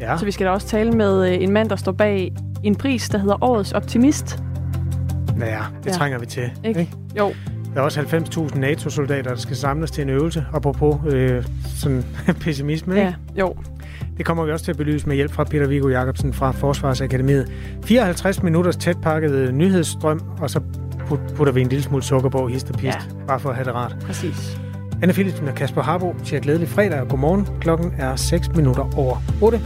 [0.00, 0.16] ja.
[0.16, 2.32] så vi skal da også tale med øh, en mand, der står bag
[2.62, 4.38] en pris, der hedder Årets Optimist.
[5.46, 5.92] Ja, det ja.
[5.92, 6.50] trænger vi til.
[6.64, 6.80] Ikke?
[6.80, 6.92] ikke?
[7.18, 7.32] Jo.
[7.74, 11.44] Der er også 90.000 NATO-soldater, der skal samles til en øvelse, apropos øh,
[11.76, 12.04] sådan
[12.44, 12.96] pessimisme.
[12.96, 13.16] Ikke?
[13.36, 13.54] Ja, jo.
[14.16, 17.52] Det kommer vi også til at belyse med hjælp fra Peter Viggo Jacobsen fra Forsvarsakademiet.
[17.84, 20.60] 54 minutters tætpakket nyhedsstrøm, og så
[21.36, 23.24] putter vi en lille smule sukker på hist og pist, ja.
[23.26, 23.96] bare for at have det rart.
[24.06, 24.60] Præcis.
[25.02, 27.48] Anne Philipsen og Kasper Harbo siger glædelig fredag og godmorgen.
[27.60, 29.60] Klokken er 6 minutter over 8.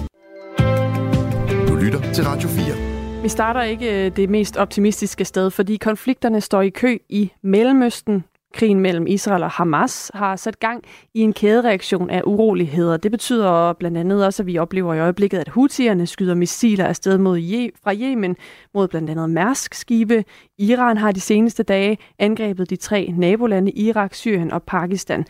[1.68, 2.83] Du lytter til Radio 4.
[3.24, 8.24] Vi starter ikke øh, det mest optimistiske sted, fordi konflikterne står i kø i Mellemøsten.
[8.54, 12.96] Krigen mellem Israel og Hamas har sat gang i en kædereaktion af uroligheder.
[12.96, 17.18] Det betyder blandt andet også, at vi oplever i øjeblikket, at Houthierne skyder missiler afsted
[17.18, 18.36] mod Je- fra Yemen
[18.74, 20.24] mod blandt andet Mærsk-skibe.
[20.58, 25.24] Iran har de seneste dage angrebet de tre nabolande Irak, Syrien og Pakistan.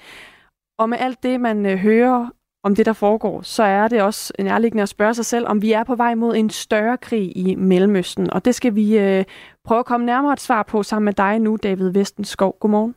[0.78, 2.28] Og med alt det, man øh, hører
[2.64, 5.72] om det, der foregår, så er det også nærliggende at spørge sig selv, om vi
[5.72, 8.30] er på vej mod en større krig i Mellemøsten.
[8.30, 9.24] Og det skal vi øh,
[9.64, 12.56] prøve at komme nærmere et svar på sammen med dig nu, David Vestenskov.
[12.60, 12.94] Godmorgen.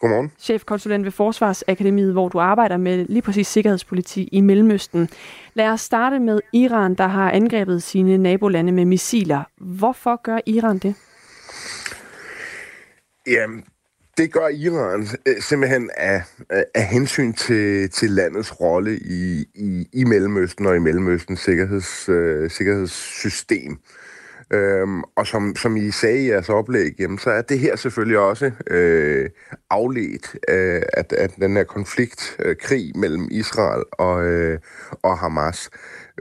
[0.00, 0.32] Godmorgen.
[0.38, 5.08] Chefkonsulent ved Forsvarsakademiet, hvor du arbejder med lige præcis sikkerhedspolitik i Mellemøsten.
[5.54, 9.42] Lad os starte med Iran, der har angrebet sine nabolande med missiler.
[9.60, 10.94] Hvorfor gør Iran det?
[13.26, 13.64] Jamen,
[14.22, 16.22] det gør Iran øh, simpelthen af,
[16.74, 22.50] af hensyn til, til landets rolle i, i, i Mellemøsten og i Mellemøstens sikkerheds, øh,
[22.50, 23.78] sikkerhedssystem.
[24.52, 28.18] Øhm, og som, som I sagde i jeres oplæg, jamen, så er det her selvfølgelig
[28.18, 29.30] også øh,
[29.70, 34.58] afledt af, at, at den her konflikt, øh, krig mellem Israel og, øh,
[35.02, 35.70] og Hamas.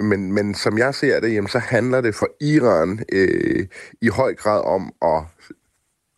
[0.01, 3.67] Men, men som jeg ser det, jamen, så handler det for Iran øh,
[4.01, 5.23] i høj grad om at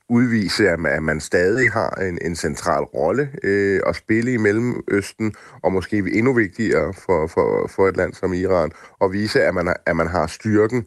[0.09, 4.38] udvise, at man, at man stadig har en, en central rolle øh, at spille i
[4.38, 5.34] Mellemøsten,
[5.64, 9.74] og måske endnu vigtigere for, for, for et land som Iran, og vise, at man,
[9.86, 10.86] at man har styrken.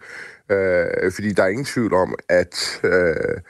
[0.50, 3.41] Øh, fordi der er ingen tvivl om, at øh,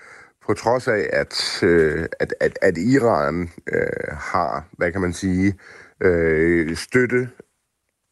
[0.47, 5.55] på trods af, at, øh, at, at, at Iran øh, har, hvad kan man sige,
[6.01, 7.29] øh, støtte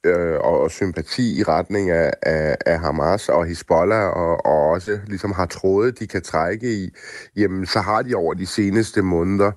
[0.04, 5.32] øh, og sympati i retning af, af, af Hamas og Hezbollah, og, og også ligesom
[5.32, 6.90] har trådet, de kan trække i,
[7.36, 9.52] jamen så har de over de seneste måneder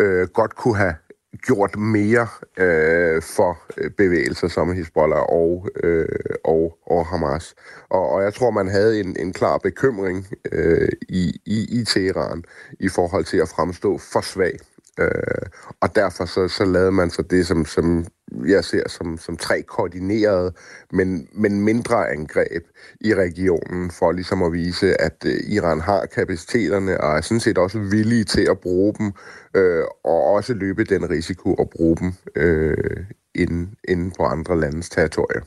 [0.00, 0.94] øh, godt kunne have
[1.42, 6.06] gjort mere øh, for øh, bevægelser som Hezbollah og, øh,
[6.44, 7.54] og, og Hamas.
[7.90, 12.44] Og, og jeg tror, man havde en, en klar bekymring øh, i, i, i Teheran
[12.80, 14.58] i forhold til at fremstå for svag.
[15.00, 15.46] Øh,
[15.80, 18.06] og derfor så, så lavede man så det, som, som
[18.46, 20.52] jeg ser som, som tre koordinerede,
[20.90, 22.62] men, men mindre angreb
[23.00, 27.58] i regionen, for ligesom at vise, at øh, Iran har kapaciteterne, og er sådan set
[27.58, 29.12] også villige til at bruge dem,
[29.54, 33.04] øh, og også løbe den risiko at bruge dem øh,
[33.34, 35.40] inden, inden på andre landes territorier.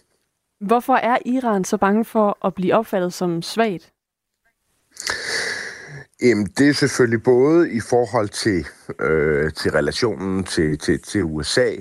[0.62, 3.92] Hvorfor er Iran så bange for at blive opfattet som svagt?
[6.22, 8.66] Jamen, det er selvfølgelig både i forhold til,
[9.00, 11.72] øh, til relationen til, til, til USA,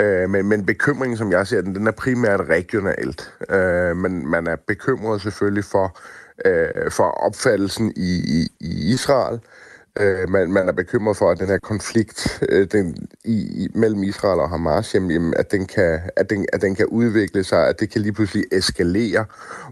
[0.00, 3.32] øh, men, men bekymringen, som jeg ser den, den er primært regionalt.
[3.50, 5.98] Øh, men man er bekymret selvfølgelig for,
[6.44, 9.65] øh, for opfattelsen i, i, i Israel, øh,
[10.00, 14.02] øh, man, man er bekymret for, at den her konflikt øh, den, i, i, mellem
[14.02, 17.80] Israel og Hamas, jamen, at, den kan, at, den, at den kan udvikle sig, at
[17.80, 19.24] det kan lige pludselig eskalere,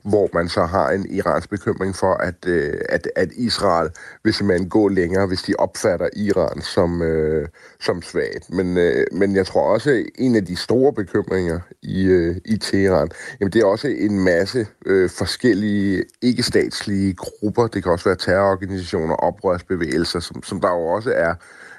[0.03, 3.91] hvor man så har en iransk bekymring for, at, øh, at, at Israel
[4.25, 7.49] vil simpelthen gå længere, hvis de opfatter Iran som, øh,
[7.81, 8.53] som svagt.
[8.53, 12.56] Men, øh, men jeg tror også, at en af de store bekymringer i, øh, i
[12.56, 13.09] Teheran,
[13.41, 19.15] jamen, det er også en masse øh, forskellige ikke-statslige grupper, det kan også være terrororganisationer,
[19.15, 21.34] oprørsbevægelser, bevægelser, som, som der jo også er,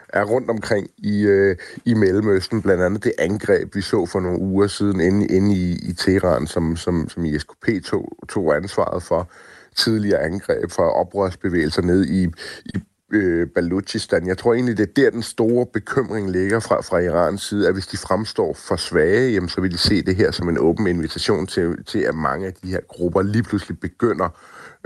[0.10, 1.56] er rundt omkring i, øh,
[1.86, 2.62] i Mellemøsten.
[2.62, 6.48] Blandt andet det angreb, vi så for nogle uger siden inde, inde i, i Teheran,
[6.48, 9.28] som, som, som ISKP tog, tog ansvaret for
[9.76, 12.24] tidligere angreb fra oprørsbevægelser ned i,
[12.66, 12.80] i
[13.14, 14.28] øh, Balochistan.
[14.28, 17.74] Jeg tror egentlig, det er der, den store bekymring ligger fra, fra Irans side, at
[17.74, 20.88] hvis de fremstår for svage, jamen, så vil de se det her som en åben
[20.88, 24.30] invitation til, til at mange af de her grupper lige pludselig begynder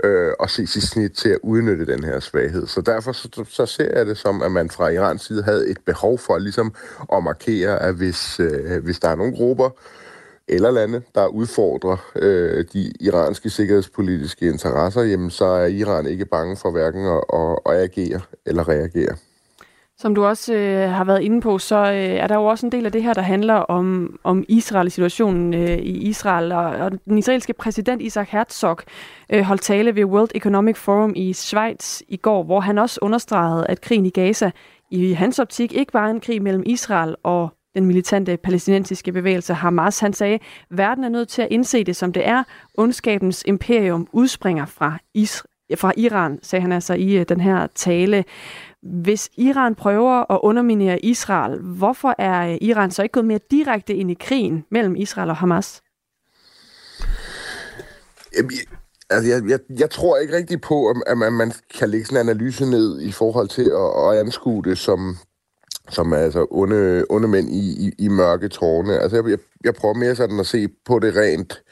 [0.04, 2.66] øh, at se sit snit til at udnytte den her svaghed.
[2.66, 5.78] Så derfor så, så ser jeg det som, at man fra Irans side havde et
[5.86, 6.74] behov for ligesom
[7.12, 9.70] at markere, at hvis, øh, hvis der er nogle grupper,
[10.50, 16.56] eller lande, der udfordrer øh, de iranske sikkerhedspolitiske interesser, jamen så er Iran ikke bange
[16.56, 19.16] for hverken at, at, at agere eller reagere.
[19.98, 22.72] Som du også øh, har været inde på, så øh, er der jo også en
[22.72, 26.52] del af det her, der handler om, om Israel-situationen øh, i Israel.
[26.52, 28.78] Og, og den israelske præsident Isaac Herzog
[29.32, 33.66] øh, holdt tale ved World Economic Forum i Schweiz i går, hvor han også understregede,
[33.66, 34.50] at krigen i Gaza
[34.90, 39.98] i hans optik ikke var en krig mellem Israel og den militante palæstinensiske bevægelse Hamas.
[39.98, 40.38] Han sagde,
[40.70, 42.44] verden er nødt til at indse det, som det er.
[42.74, 45.42] Ondskabens imperium udspringer fra, Is-
[45.76, 48.24] fra Iran, sagde han altså i øh, den her tale.
[48.82, 53.94] Hvis Iran prøver at underminere Israel, hvorfor er øh, Iran så ikke gået mere direkte
[53.94, 55.82] ind i krigen mellem Israel og Hamas?
[58.36, 58.50] Jamen,
[59.10, 62.30] Altså, jeg, jeg, jeg tror ikke rigtig på, at man, man kan lægge sådan en
[62.30, 65.16] analyse ned i forhold til at, at anskue det som,
[65.90, 68.98] som er altså onde, onde mænd i, i, i mørke tårne.
[68.98, 71.62] Altså, jeg, jeg, jeg prøver mere sådan at se på det rent,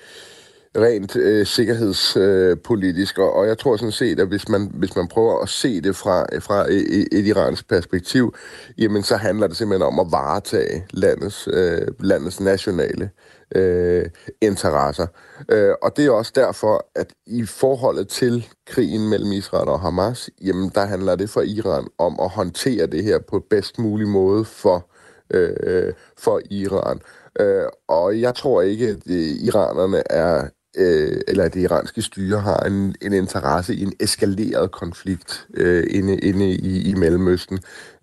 [0.76, 5.08] rent øh, sikkerhedspolitisk, øh, og, og jeg tror sådan set, at hvis man, hvis man
[5.08, 8.34] prøver at se det fra, fra et, et iransk perspektiv,
[8.78, 13.10] jamen så handler det simpelthen om at varetage landets, øh, landets nationale
[13.54, 14.06] øh,
[14.40, 15.06] interesser.
[15.48, 20.30] Øh, og det er også derfor, at i forholdet til krigen mellem Israel og Hamas,
[20.42, 24.44] jamen der handler det for Iran om at håndtere det her på bedst mulig måde
[24.44, 24.90] for,
[25.30, 27.00] øh, for Iran.
[27.40, 29.06] Øh, og jeg tror ikke, at
[29.40, 34.70] iranerne er øh, eller at det iranske styre har en, en interesse i en eskaleret
[34.70, 37.58] konflikt øh, inde, inde i, i Mellemøsten.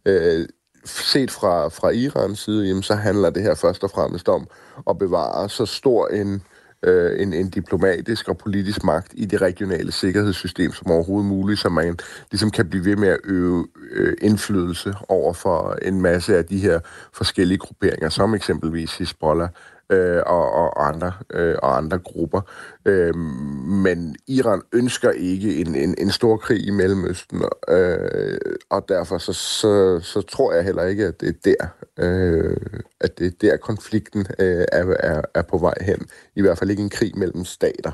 [0.06, 0.47] Øh,
[0.86, 4.48] set fra, fra Irans side, jamen, så handler det her først og fremmest om
[4.90, 6.42] at bevare så stor en,
[6.84, 11.70] øh, en, en diplomatisk og politisk magt i det regionale sikkerhedssystem som overhovedet muligt, så
[11.70, 11.98] man
[12.32, 16.60] ligesom kan blive ved med at øve øh, indflydelse over for en masse af de
[16.60, 16.80] her
[17.14, 19.50] forskellige grupperinger, som eksempelvis Hezbollah,
[19.90, 22.42] øh, og, og, andre, øh, og andre grupper.
[22.86, 28.38] Øh, men Iran ønsker ikke en, en, en stor krig i Mellemøsten, øh,
[28.70, 31.68] og derfor så, så, så tror jeg heller ikke, at det er der,
[32.06, 32.58] øh,
[33.02, 36.06] at det er der konflikten øh, er, er, er på vej hen.
[36.36, 37.92] I hvert fald ikke en krig mellem stater.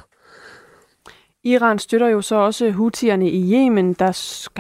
[1.44, 4.06] Iran støtter jo så også hutierne i Yemen, der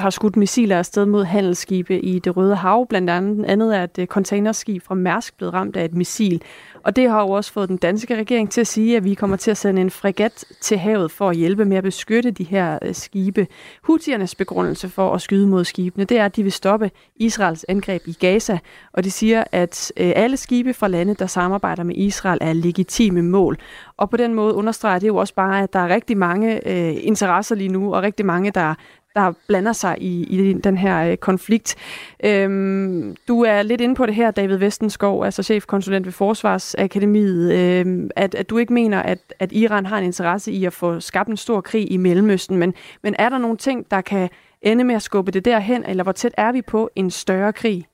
[0.01, 2.88] har skudt missiler afsted mod handelsskibe i det Røde Hav.
[2.88, 6.42] Blandt andet, andet er et øh, containerskib fra Mærsk blevet ramt af et missil.
[6.83, 9.38] Og det har jo også fået den danske regering til at sige, at vi kommer
[9.38, 12.80] til at sende en fregat til havet for at hjælpe med at beskytte de her
[12.81, 13.48] øh, skibe.
[13.83, 18.01] Hutiernes begrundelse for at skyde mod skibene, det er, at de vil stoppe Israels angreb
[18.07, 18.60] i Gaza,
[18.94, 23.22] og de siger, at øh, alle skibe fra lande, der samarbejder med Israel, er legitime
[23.22, 23.57] mål.
[23.98, 26.95] Og på den måde understreger det jo også bare, at der er rigtig mange øh,
[27.01, 28.75] interesser lige nu, og rigtig mange, der
[29.16, 31.75] der blander sig i, i den her øh, konflikt.
[32.24, 38.10] Øhm, du er lidt inde på det her, David Vestenskov, altså chefkonsulent ved Forsvarsakademiet, øhm,
[38.16, 41.30] at, at du ikke mener, at, at Iran har en interesse i at få skabt
[41.30, 42.74] en stor krig i Mellemøsten, men,
[43.04, 44.30] men er der nogle ting, der kan
[44.62, 47.88] ende med at skubbe det derhen, eller hvor tæt er vi på en større krig?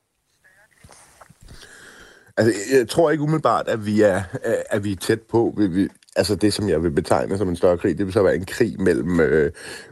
[2.38, 4.22] Altså, jeg tror ikke umiddelbart, at vi er,
[4.70, 5.54] at vi er tæt på.
[5.58, 8.24] Vi, vi, altså det, som jeg vil betegne som en større krig, det vil så
[8.24, 9.52] være en krig mellem, øh,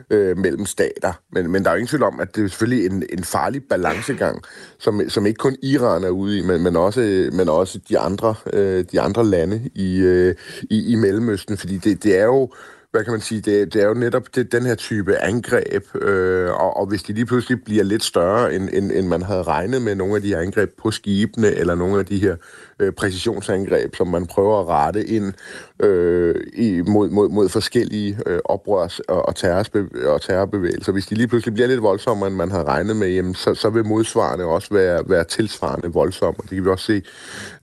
[0.10, 1.13] øh, mellem stater.
[1.32, 3.63] Men, men der er jo ingen tvivl om, at det er selvfølgelig en, en farlig
[3.70, 4.41] balancegang,
[4.79, 8.36] som, som ikke kun Iran er ude i, men, men, også, men også de andre,
[8.53, 10.36] øh, de andre lande i, øh,
[10.70, 11.58] i, i Mellemøsten.
[11.58, 12.50] Fordi det, det er jo
[12.96, 16.50] hvad kan man sige, det, det er jo netop det, den her type angreb, øh,
[16.50, 19.82] og, og hvis de lige pludselig bliver lidt større, end, end, end man havde regnet
[19.82, 22.36] med nogle af de her angreb på skibene, eller nogle af de her
[22.79, 25.34] øh, præcisionsangreb, som man prøver at rette ind
[25.79, 30.91] øh, i, mod, mod, mod forskellige øh, oprørs- og, og, terrorsbe- og terrorbevægelser.
[30.91, 33.70] Hvis de lige pludselig bliver lidt voldsommere, end man havde regnet med, jamen, så, så
[33.70, 36.38] vil modsvarende også være, være tilsvarende voldsomme.
[36.41, 37.01] Det kan vi også se,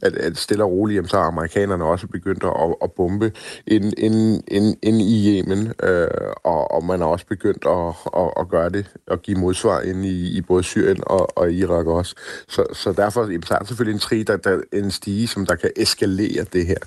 [0.03, 3.33] at, at stille og roligt, jamen, så har amerikanerne også begyndt at, at bombe
[3.67, 6.09] ind, ind, ind, ind i Yemen, øh,
[6.45, 10.05] og, og man har også begyndt at, at, at gøre det, og give modsvar ind
[10.05, 12.15] i, i både Syrien og, og Irak også.
[12.49, 15.47] Så, så derfor jamen, så er der selvfølgelig en, tri, der, der, en stige, som
[15.47, 16.83] der kan eskalere det her.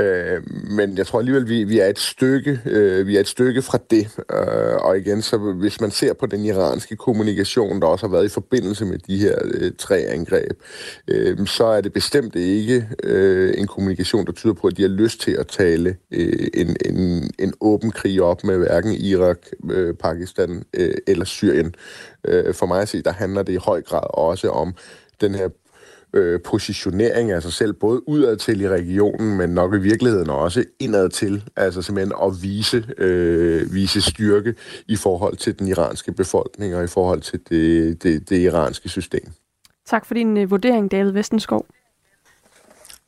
[0.00, 3.62] Øh, men jeg tror alligevel, vi, vi, er et stykke, øh, vi er et stykke
[3.62, 4.18] fra det.
[4.32, 8.24] Øh, og igen, så hvis man ser på den iranske kommunikation, der også har været
[8.24, 10.52] i forbindelse med de her øh, tre angreb,
[11.08, 14.88] øh, så er det bestemt ikke øh, en kommunikation, der tyder på, at de har
[14.88, 19.38] lyst til at tale øh, en, en, en åben krig op med hverken Irak,
[19.70, 21.74] øh, Pakistan øh, eller Syrien.
[22.24, 24.74] Øh, for mig at se, der handler det i høj grad også om
[25.20, 25.48] den her
[26.12, 30.64] øh, positionering af sig selv, både udad til i regionen, men nok i virkeligheden også
[30.80, 34.54] indad til, altså simpelthen at vise, øh, vise styrke
[34.88, 39.32] i forhold til den iranske befolkning og i forhold til det, det, det iranske system.
[39.86, 41.66] Tak for din uh, vurdering, David Vestenskov.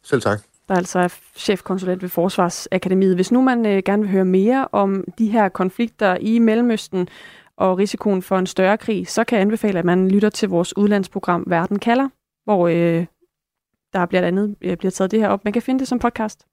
[0.05, 0.41] Selv tak.
[0.69, 3.15] Der er altså chefkonsulent ved Forsvarsakademiet.
[3.15, 7.09] Hvis nu man uh, gerne vil høre mere om de her konflikter i Mellemøsten
[7.57, 10.77] og risikoen for en større krig, så kan jeg anbefale, at man lytter til vores
[10.77, 12.09] udlandsprogram Verden kalder,
[12.49, 13.07] hvor øh,
[13.93, 15.45] der blandt andet øh, bliver taget det her op.
[15.45, 16.47] Man kan finde det som podcast.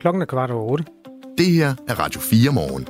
[0.00, 0.84] Klokken er kvart over otte.
[1.38, 2.84] Det her er Radio 4 morgen.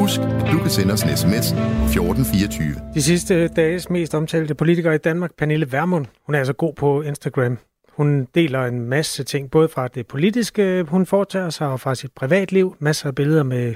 [0.00, 2.74] Husk, at du kan sende os en sms 1424.
[2.94, 7.02] De sidste dages mest omtalte politiker i Danmark, Pernille Vermund, hun er altså god på
[7.02, 7.58] Instagram.
[7.88, 12.12] Hun deler en masse ting, både fra det politiske, hun foretager sig, og fra sit
[12.12, 12.76] privatliv.
[12.78, 13.74] Masser af billeder med,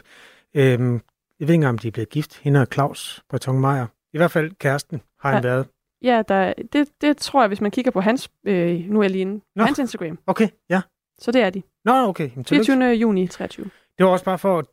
[0.55, 1.01] øhm,
[1.41, 3.87] jeg ved ikke om de er blevet gift, hende og Claus Breton Meyer.
[4.13, 5.49] I hvert fald kæresten har han ja.
[5.49, 5.67] været.
[6.03, 9.11] Ja, der, det, det tror jeg, hvis man kigger på hans, øh, nu er jeg
[9.11, 9.65] lige inde, Nå.
[9.65, 10.19] hans Instagram.
[10.27, 10.81] Okay, ja.
[11.19, 11.63] Så det er de.
[11.85, 12.31] Nå, okay.
[12.31, 12.67] Jamen, tillykke.
[12.67, 12.95] 24.
[12.95, 13.71] juni 23.
[13.99, 14.65] Det var også bare for at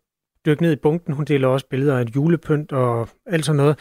[0.46, 1.14] dykke ned i bunken.
[1.14, 3.80] Hun deler også billeder af et julepynt og alt sådan noget.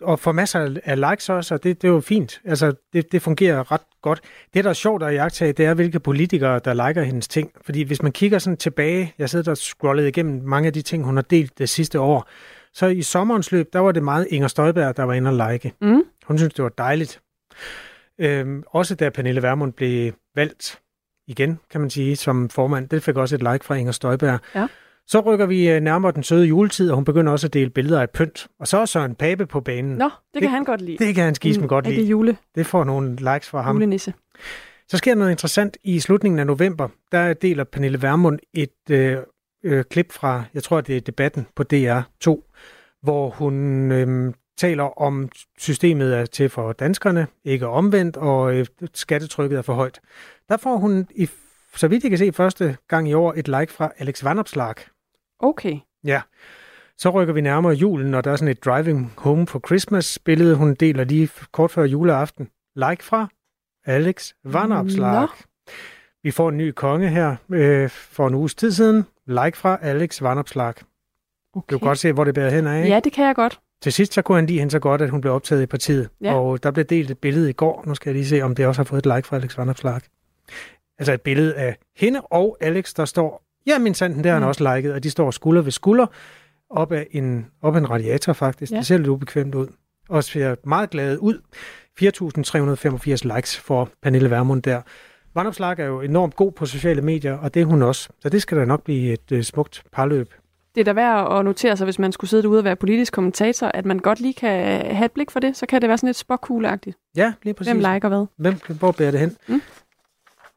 [0.00, 2.40] Og får masser af likes også, og det, det er jo fint.
[2.44, 4.20] Altså, det, det fungerer ret godt.
[4.54, 7.50] Det, der er sjovt at jagtage, det er, hvilke politikere, der liker hendes ting.
[7.64, 11.04] Fordi hvis man kigger sådan tilbage, jeg sidder og scrollet igennem mange af de ting,
[11.04, 12.28] hun har delt det sidste år,
[12.72, 15.72] så i sommerens løb, der var det meget Inger Støjberg, der var inde og like.
[15.80, 16.02] Mm.
[16.24, 17.20] Hun synes, det var dejligt.
[18.18, 20.80] Øhm, også da Pernille Vermund blev valgt
[21.28, 24.38] igen, kan man sige, som formand, det fik også et like fra Inger Støjberg.
[24.54, 24.66] Ja.
[25.06, 28.00] Så rykker vi øh, nærmere den søde juletid, og hun begynder også at dele billeder
[28.02, 28.46] af pynt.
[28.60, 29.96] Og så er Søren Pape på banen.
[29.96, 31.04] Nå, det kan han godt lide.
[31.04, 32.08] Det kan han skisme Mm, godt er det lide.
[32.10, 33.76] jule, Det får nogle likes fra ham.
[33.76, 34.14] julenisse.
[34.88, 36.88] Så sker noget interessant i slutningen af november.
[37.12, 39.16] Der deler Pernille Vermund et øh,
[39.64, 42.50] øh, klip fra, jeg tror, det er debatten på DR2,
[43.02, 49.58] hvor hun øh, taler om, systemet er til for danskerne, ikke omvendt, og øh, skattetrykket
[49.58, 50.00] er for højt.
[50.48, 51.28] Der får hun, i,
[51.76, 54.74] så vidt jeg kan se, første gang i år et like fra Alex Vanopslag.
[55.38, 55.76] Okay.
[56.04, 56.22] Ja.
[56.98, 60.56] Så rykker vi nærmere julen, og der er sådan et Driving Home for Christmas billede,
[60.56, 62.48] hun deler lige kort før juleaften.
[62.76, 63.28] Like fra
[63.86, 65.20] Alex Vanopslag.
[65.20, 65.28] Nå.
[66.22, 69.06] Vi får en ny konge her øh, for en uges tid siden.
[69.26, 70.74] Like fra Alex Vanopslag.
[71.54, 71.74] okay.
[71.74, 72.78] Du kan godt se, hvor det bærer hen af.
[72.78, 72.94] ikke?
[72.94, 73.60] Ja, det kan jeg godt.
[73.82, 76.08] Til sidst så kunne han lide hende så godt, at hun blev optaget i partiet.
[76.22, 76.34] Ja.
[76.34, 77.84] Og der blev delt et billede i går.
[77.86, 80.00] Nu skal jeg lige se, om det også har fået et like fra Alex Vanopslag.
[80.98, 83.42] Altså et billede af hende og Alex, der står...
[83.66, 84.48] Ja, min sanden, det har han Mm.
[84.48, 86.06] også liket, og de står skulder ved skulder
[86.70, 88.72] op ad en, op ad en radiator faktisk.
[88.72, 88.76] Ja.
[88.76, 89.66] Det ser lidt ubekvemt ud.
[90.08, 91.40] Og ser meget glade ud.
[93.28, 94.82] 4.385 likes for Pernille Vermund der.
[95.34, 98.08] Vandopslag er jo enormt god på sociale medier, og det er hun også.
[98.20, 100.34] Så det skal da nok blive et øh, smukt parløb.
[100.74, 103.12] Det er da værd at notere sig, hvis man skulle sidde derude og være politisk
[103.12, 105.56] kommentator, at man godt lige kan have et blik for det.
[105.56, 106.96] Så kan det være sådan lidt spokkuleagtigt.
[107.16, 107.72] Ja, lige præcis.
[107.72, 108.26] Hvem liker hvad?
[108.36, 109.36] Hvem, hvor bærer det hen?
[109.48, 109.62] Mm.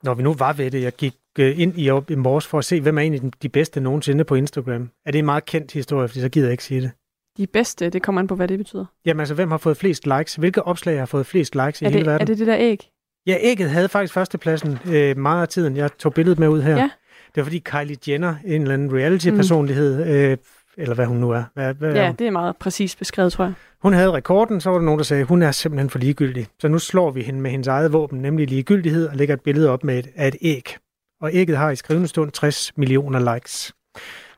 [0.03, 2.57] Når vi nu var ved det, jeg gik øh, ind i, op i morges for
[2.57, 4.89] at se, hvem er egentlig de bedste nogensinde på Instagram.
[5.05, 6.91] Er det en meget kendt historie, fordi så gider jeg ikke sige det.
[7.37, 8.85] De bedste, det kommer an på, hvad det betyder.
[9.05, 10.35] Jamen altså, hvem har fået flest likes?
[10.35, 12.21] Hvilke opslag har fået flest likes i Er hele det, verden?
[12.21, 12.89] er det det der æg?
[13.27, 15.77] Ja, ægget havde faktisk førstepladsen øh, meget af tiden.
[15.77, 16.77] Jeg tog billedet med ud her.
[16.77, 16.89] Ja.
[17.37, 20.11] Det var fordi Kylie Jenner, en eller anden reality-personlighed, mm.
[20.11, 20.37] øh,
[20.77, 22.15] eller hvad hun nu er, hvad, hvad er Ja, hun?
[22.15, 23.53] det er meget præcist beskrevet, tror jeg.
[23.81, 26.47] Hun havde rekorden, så var der nogen, der sagde, hun er simpelthen for ligegyldig.
[26.59, 29.69] Så nu slår vi hende med hendes eget våben, nemlig ligegyldighed, og lægger et billede
[29.69, 30.75] op med et, af et æg.
[31.21, 33.73] Og ægget har i skrivende stund 60 millioner likes.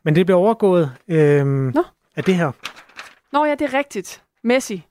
[0.03, 1.83] Men det bliver overgået øhm, Nå.
[2.15, 2.51] af det her.
[3.33, 4.21] Nå ja, det er rigtigt.
[4.43, 4.85] Messi.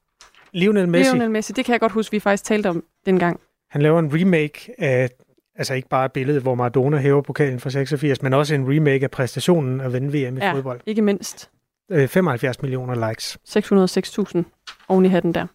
[0.52, 1.52] Lionel Messi, Lionel Messi.
[1.52, 3.40] Det kan jeg godt huske, vi faktisk talte om dengang.
[3.70, 5.10] han laver en remake af,
[5.58, 9.04] altså ikke bare et billede, hvor Maradona hæver pokalen fra 86, men også en remake
[9.04, 10.52] af præstationen af vinde VM i Ja.
[10.52, 10.80] fodbold.
[10.86, 11.50] Ikke mindst
[11.90, 13.38] Øh, 75 millioner likes.
[13.48, 14.42] 606.000
[14.88, 15.46] oven i hatten der.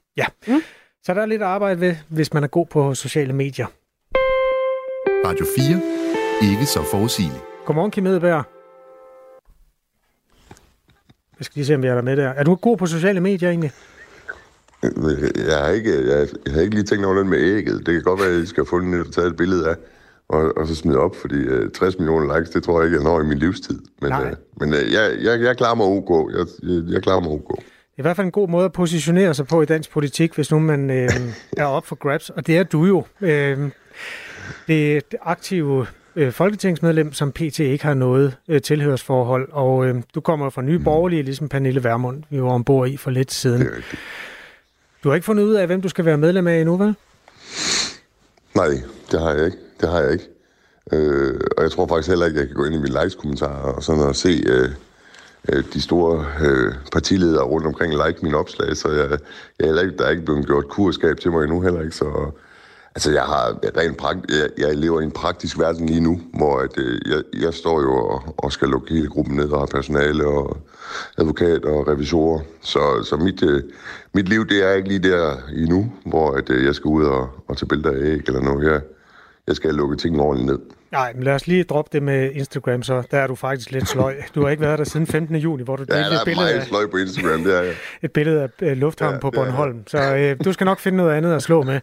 [1.06, 3.66] Så der er lidt at arbejde ved, hvis man er god på sociale medier.
[5.28, 6.52] Radio 4.
[6.52, 7.44] Ikke så forudsigeligt.
[7.66, 8.44] Godmorgen, Kim Edberg.
[11.40, 12.30] Jeg skal lige se, om jeg er der med der.
[12.30, 13.72] Er du god på sociale medier egentlig?
[15.48, 17.86] Jeg har, ikke, jeg, jeg har ikke lige tænkt over den med ægget.
[17.86, 19.76] Det kan godt være, at jeg skal få den og tage et billede af,
[20.34, 23.04] og, og så smide op, fordi uh, 60 millioner likes, det tror jeg ikke, jeg
[23.04, 23.80] når i min livstid.
[24.02, 24.32] Men, Nej.
[24.32, 26.32] uh, men uh, jeg, jeg, jeg klarer mig ok.
[26.38, 27.56] Jeg, jeg, jeg klarer mig ok.
[27.58, 30.36] Det er i hvert fald en god måde at positionere sig på i dansk politik,
[30.36, 31.10] hvis nu man øh,
[31.58, 32.30] er op for grabs.
[32.30, 33.04] Og det er du jo.
[33.22, 33.58] Øh,
[34.68, 35.86] det, det aktive
[36.16, 40.80] øh, folketingsmedlem, som PT ikke har noget øh, tilhørsforhold, og øh, du kommer fra Nye
[40.80, 43.62] Borgerlige, ligesom Pernille Vermund, vi var ombord i for lidt siden.
[43.62, 44.02] Det er rigtigt.
[45.04, 46.96] Du har ikke fundet ud af, hvem du skal være medlem af endnu, vel?
[48.56, 48.68] Nej,
[49.12, 49.58] det har jeg ikke.
[49.84, 50.30] Det har jeg ikke.
[50.92, 53.74] Øh, og jeg tror faktisk heller ikke, at jeg kan gå ind i mine likes-kommentarer
[53.74, 54.70] og sådan og se øh,
[55.50, 59.20] øh, de store øh, partiledere rundt omkring like mine opslag, så jeg,
[59.60, 62.32] jeg heller ikke, der er ikke blevet gjort kurskab til mig endnu heller ikke, så
[62.96, 66.60] altså jeg har rent prakt, jeg, jeg lever i en praktisk verden lige nu, hvor
[66.60, 69.66] at, øh, jeg, jeg står jo og, og skal lukke hele gruppen ned og har
[69.66, 70.58] personale og
[71.18, 73.64] advokat og revisorer, så, så mit, øh,
[74.14, 77.30] mit liv det er ikke lige der endnu, hvor at, øh, jeg skal ud og,
[77.48, 78.72] og tage billeder af æg eller noget.
[78.72, 78.82] Jeg,
[79.48, 80.60] jeg skal lukke tingene ordentligt ned.
[80.92, 83.88] Nej, men lad os lige droppe det med Instagram, så der er du faktisk lidt
[83.90, 84.16] sløj.
[84.36, 85.36] Du har ikke været der siden 15.
[85.36, 87.62] juni, hvor du Ja, delte der et er billede af, sløj på Instagram, det er
[87.62, 87.74] jeg.
[88.04, 89.88] et billede af øh, lufthavnen Ja, på Bornholm.
[89.88, 91.80] Så øh, du skal nok finde noget andet at slå med.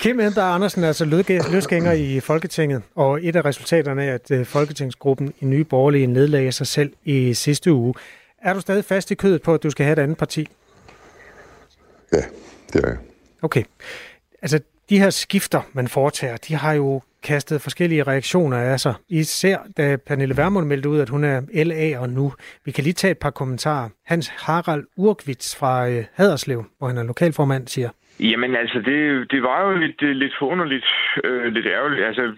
[0.00, 1.04] Kim Edberg Andersen er altså
[1.50, 6.52] løsgænger i Folketinget, og et af resultaterne er, at øh, Folketingsgruppen i Nye Borgerlige nedlagde
[6.52, 7.94] sig selv i sidste uge.
[8.42, 10.48] Er du stadig fast i kødet på, at du skal have et andet parti?
[12.12, 12.22] Ja,
[12.72, 12.96] det er jeg.
[13.42, 13.62] Okay.
[14.42, 18.94] Altså, de her skifter, man foretager, de har jo kastet forskellige reaktioner af sig.
[19.08, 22.32] Især da Pernille Vermund meldte ud, at hun er LA og nu.
[22.64, 23.88] Vi kan lige tage et par kommentarer.
[24.06, 27.90] Hans Harald Urkvits fra øh, Haderslev, hvor han er lokalformand, siger,
[28.20, 30.86] Jamen altså, det, det var jo lidt, øh, lidt forunderligt,
[31.24, 32.04] øh, lidt ærgerligt.
[32.04, 32.32] Altså,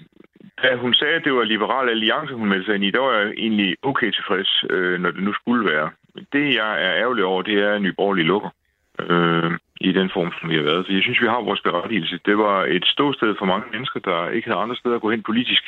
[0.63, 3.19] da hun sagde, at det var Liberal Alliance, hun meldte sig ind i, der var
[3.19, 5.91] jeg egentlig okay tilfreds, øh, når det nu skulle være.
[6.33, 8.51] Det, jeg er ærgerlig over, det er, at Nye Borgerlige lukker
[9.15, 9.51] øh,
[9.81, 10.87] i den form, som vi har været.
[10.87, 12.21] Så jeg synes, vi har vores berettigelse.
[12.29, 15.23] Det var et ståsted for mange mennesker, der ikke havde andre steder at gå hen
[15.23, 15.63] politisk.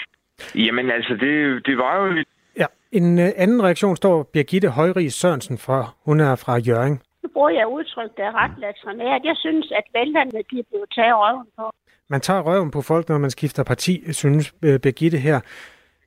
[0.54, 5.12] Jamen altså, det, det var jo lidt Ja, en øh, anden reaktion står Birgitte Højrig
[5.12, 5.94] Sørensen for.
[6.04, 7.00] Hun er fra Jørgen.
[7.22, 9.20] Nu bruger jeg udtryk, der er ret latrinært.
[9.24, 11.70] Jeg synes, at vælgerne de er blevet taget røven på.
[12.08, 15.40] Man tager røven på folk, når man skifter parti, synes øh, Birgitte her.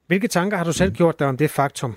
[0.08, 1.96] Hvilke tanker har du selv gjort dig om det faktum?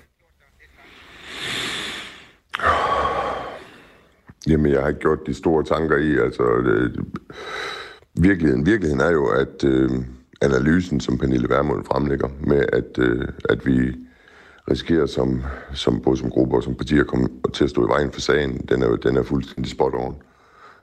[4.47, 6.43] Jamen, jeg har ikke gjort de store tanker i, altså...
[6.43, 6.91] Øh,
[8.19, 9.89] virkeligheden, virkeligheden er jo, at øh,
[10.41, 13.95] analysen, som Pernille Vermund fremlægger, med at, øh, at vi
[14.71, 18.11] risikerer som, som både som gruppe og som partier komme til at stå i vejen
[18.11, 20.15] for sagen, den er, den er fuldstændig spot on.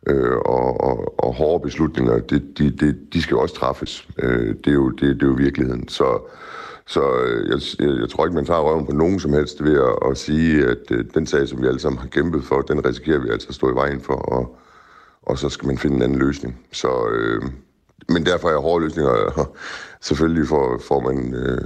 [0.06, 4.08] Øh, og, og, og hårde beslutninger, det, de, de, de skal jo også træffes.
[4.18, 5.88] Øh, det, er jo, det, det er jo virkeligheden.
[5.88, 6.18] Så,
[6.86, 9.78] så øh, jeg, jeg, jeg tror ikke, man tager røven på nogen som helst ved
[9.78, 12.86] at, at sige, at øh, den sag, som vi alle sammen har kæmpet for, den
[12.86, 14.56] risikerer vi altså at stå i vejen for, og,
[15.22, 16.60] og så skal man finde en anden løsning.
[16.72, 17.42] Så, øh,
[18.08, 19.46] men derfor er hårde løsninger, og øh,
[20.08, 21.34] selvfølgelig får, får man...
[21.34, 21.58] Øh, øh,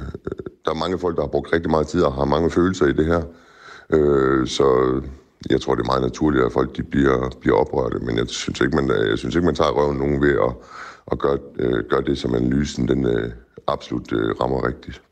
[0.64, 2.92] der er mange folk, der har brugt rigtig meget tid og har mange følelser i
[2.92, 3.22] det her.
[3.90, 5.00] Øh, så
[5.50, 8.60] jeg tror, det er meget naturligt, at folk de bliver, bliver oprørte, men jeg synes
[8.60, 10.52] ikke, man, øh, jeg synes ikke, man tager røven nogen ved at,
[11.12, 13.30] at gøre, øh, gøre det, som analysen den, øh,
[13.66, 15.02] absolut øh, rammer rigtigt.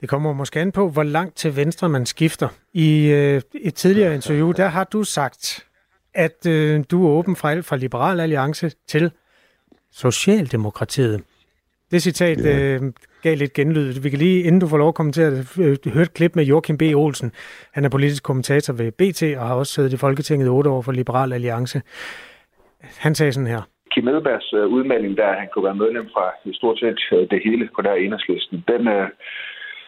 [0.00, 2.48] Det kommer måske an på, hvor langt til venstre man skifter.
[2.74, 5.66] I øh, et tidligere interview, der har du sagt,
[6.14, 9.10] at øh, du er åben fra alt fra Liberal Alliance til
[9.92, 11.22] Socialdemokratiet.
[11.90, 12.80] Det citat øh,
[13.22, 14.00] gav lidt genlyd.
[14.02, 16.44] Vi kan lige, inden du får lov at kommentere det, øh, høre et klip med
[16.44, 16.82] Joachim B.
[16.82, 17.32] Olsen.
[17.72, 20.82] Han er politisk kommentator ved BT og har også siddet i Folketinget i otte år
[20.82, 21.82] for Liberal Alliance.
[22.98, 23.62] Han sagde sådan her.
[23.92, 27.40] Kim Edbergs øh, udmelding, der han kunne være medlem fra i stort set øh, det
[27.44, 29.08] hele på der enhedslisten, den, øh,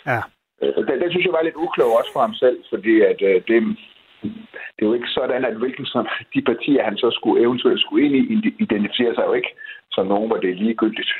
[0.06, 0.20] Ja,
[0.62, 3.34] øh, den, den synes jeg var lidt uklog også for ham selv, fordi at øh,
[3.48, 3.58] det,
[4.74, 8.04] det er jo ikke sådan, at hvilken som de partier, han så skulle eventuelt skulle
[8.06, 9.52] ind i, ide- identificerer sig jo ikke
[9.92, 11.12] som nogen, hvor det er ligegyldigt,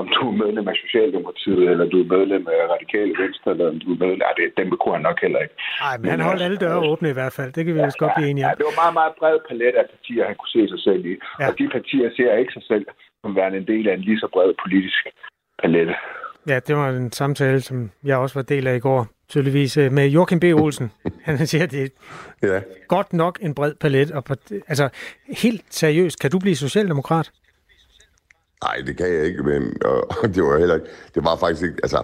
[0.00, 3.78] om du er medlem af Socialdemokratiet, eller du er medlem af Radikale Venstre, eller om
[3.80, 5.54] du er medlem af det, dem kunne han nok heller ikke.
[5.88, 7.52] Ej, men han holdt alle døre åbne i hvert fald.
[7.52, 8.56] Det kan vi vist godt blive enige Ja, om.
[8.58, 11.14] det var meget, meget bred palet af partier, han kunne se sig selv i.
[11.14, 11.16] Ja.
[11.40, 11.48] Ja.
[11.48, 12.86] Og de partier ser ikke sig selv
[13.22, 15.02] som værende en del af en lige så bred politisk
[15.62, 15.94] palette.
[16.48, 19.92] Ja, det var en samtale, som jeg også var del af i går, tydeligvis, øh,
[19.92, 20.44] med Joachim B.
[20.44, 20.90] Olsen.
[21.24, 21.92] Han siger, at det
[22.42, 22.60] er Ja.
[22.88, 24.10] godt nok en bred palet.
[24.10, 24.34] Og på,
[24.68, 24.88] altså,
[25.28, 27.30] helt seriøst, kan du blive socialdemokrat?
[28.64, 31.62] Nej, det kan jeg ikke, men og, og det var heller ikke, det var faktisk
[31.62, 32.02] ikke, altså,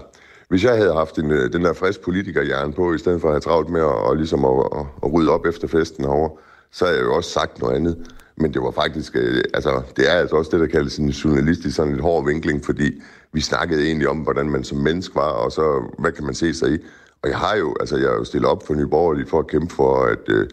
[0.48, 3.35] hvis jeg havde haft en, øh, den der frisk politikerhjerne på, i stedet for at
[3.35, 6.31] have travlt med at, og ligesom at, at, at rydde op efter festen herovre,
[6.72, 8.07] så havde jeg jo også sagt noget andet.
[8.40, 11.77] Men det var faktisk, øh, altså, det er altså også det, der kaldes en journalistisk
[11.77, 15.53] sådan lidt hård vinkling, fordi vi snakkede egentlig om, hvordan man som menneske var, og
[15.53, 16.79] så, hvad kan man se sig i.
[17.22, 19.46] Og jeg har jo, altså, jeg har jo stillet op for Nye Borgerlige for at
[19.46, 20.48] kæmpe for, at øh,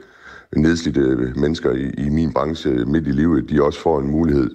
[0.55, 4.49] nedslidte øh, mennesker i, i min branche midt i livet, de også får en mulighed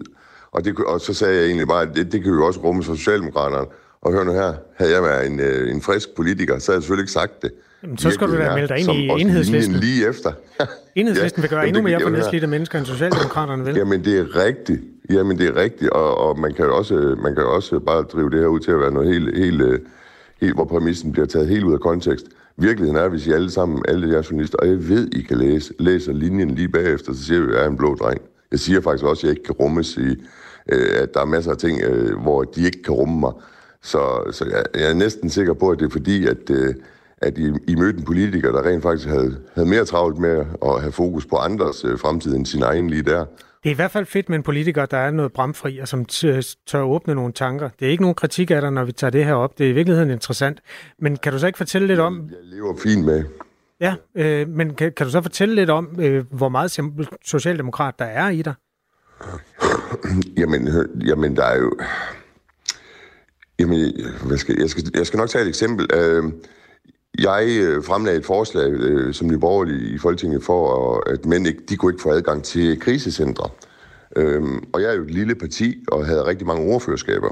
[0.52, 2.82] og, det, og så sagde jeg egentlig bare, at det, det kan jo også rumme
[2.82, 3.66] for Socialdemokraterne.
[4.00, 6.82] Og hør nu her, havde jeg været en, øh, en frisk politiker, så havde jeg
[6.82, 7.52] selvfølgelig ikke sagt det.
[7.82, 9.74] Jamen, så skal du da melde dig ind i Enhedslisten.
[9.74, 10.32] Lige efter.
[10.94, 13.74] Enhedslisten vil gøre endnu mere for nedslidte mennesker, end Socialdemokraterne vil.
[13.74, 14.80] Jamen, det er rigtigt.
[15.10, 15.90] Jamen, det er rigtigt.
[15.90, 18.70] Og, og man, kan jo også, man kan også bare drive det her ud til
[18.70, 19.78] at være noget helt, helt, øh,
[20.40, 22.26] helt, hvor præmissen bliver taget helt ud af kontekst.
[22.56, 25.74] Virkeligheden er, hvis I alle sammen, alle jer journalister, og jeg ved, I kan læse,
[25.78, 28.20] læser linjen lige bagefter, så siger vi, at jeg er en blå dreng.
[28.50, 30.10] Jeg siger faktisk også, at jeg ikke kan rummes i,
[30.72, 33.32] øh, at der er masser af ting, øh, hvor de ikke kan rumme mig.
[33.82, 33.98] Så,
[34.32, 36.50] så jeg, jeg er næsten sikker på, at det er fordi, at,
[37.20, 40.80] at I, I mødte en politiker, der rent faktisk havde, havde mere travlt med at
[40.80, 43.24] have fokus på andres øh, fremtid end sin egen lige der.
[43.62, 46.04] Det er i hvert fald fedt med en politiker, der er noget bramfri, og som
[46.66, 47.68] tør åbne nogle tanker.
[47.80, 49.58] Det er ikke nogen kritik af dig, når vi tager det her op.
[49.58, 50.60] Det er i virkeligheden interessant.
[50.98, 52.28] Men kan du så ikke fortælle lidt om...
[52.30, 53.24] Jeg lever fint med.
[53.80, 56.78] Ja, øh, men kan, kan du så fortælle lidt om, øh, hvor meget
[57.24, 58.54] socialdemokrat der er i dig?
[60.38, 60.68] jamen,
[61.06, 61.72] jamen, der er jo...
[63.58, 63.92] Jamen,
[64.26, 65.86] hvad skal, jeg, skal, jeg skal nok tage et eksempel.
[65.94, 66.24] Øh,
[67.18, 69.38] jeg øh, fremlagde et forslag øh, som Nye
[69.94, 73.48] i Folketinget for, at mænd ikke, de kunne ikke få adgang til krisecentre.
[74.16, 77.30] Øhm, og jeg er jo et lille parti og havde rigtig mange ordførerskaber.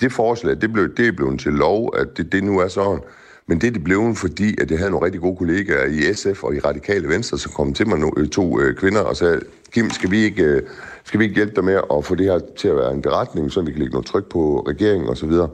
[0.00, 3.00] Det forslag, det blev, det blev til lov, at det, det nu er sådan.
[3.46, 6.44] Men det er det blevet, fordi at jeg havde nogle rigtig gode kollegaer i SF
[6.44, 9.40] og i Radikale Venstre, som kom til mig nu, øh, to øh, kvinder og sagde,
[9.72, 10.62] Kim, skal vi, ikke, øh,
[11.04, 13.52] skal vi ikke hjælpe dig med at få det her til at være en beretning,
[13.52, 15.30] så vi kan lægge noget tryk på regeringen osv.?
[15.30, 15.48] Så,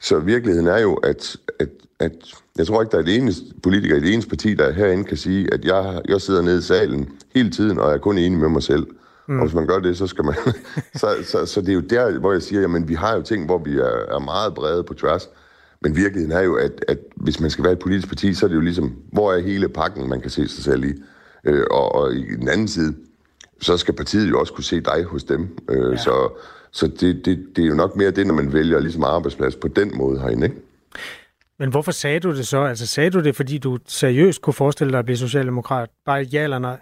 [0.00, 1.68] så virkeligheden er jo, at, at
[2.00, 2.12] at
[2.58, 5.16] jeg tror ikke, der er det eneste politiker i det eneste parti, der herinde kan
[5.16, 8.48] sige, at jeg, jeg sidder nede i salen hele tiden, og er kun enig med
[8.48, 8.86] mig selv.
[9.28, 9.38] Mm.
[9.38, 10.34] Og hvis man gør det, så skal man...
[11.00, 13.46] så, så, så det er jo der, hvor jeg siger, jamen vi har jo ting,
[13.46, 15.28] hvor vi er, er meget brede på tværs.
[15.80, 18.48] Men virkeligheden er jo, at, at hvis man skal være et politisk parti, så er
[18.48, 20.92] det jo ligesom, hvor er hele pakken, man kan se sig selv i.
[21.44, 22.94] Øh, og, og i den anden side,
[23.60, 25.58] så skal partiet jo også kunne se dig hos dem.
[25.70, 25.96] Øh, ja.
[25.96, 29.56] Så, så det, det, det er jo nok mere det, når man vælger ligesom arbejdsplads
[29.56, 30.60] på den måde herinde, ikke?
[31.58, 32.62] Men hvorfor sagde du det så?
[32.62, 35.88] Altså sagde du det, fordi du seriøst kunne forestille dig at blive socialdemokrat?
[36.06, 36.78] Bare ja eller nej?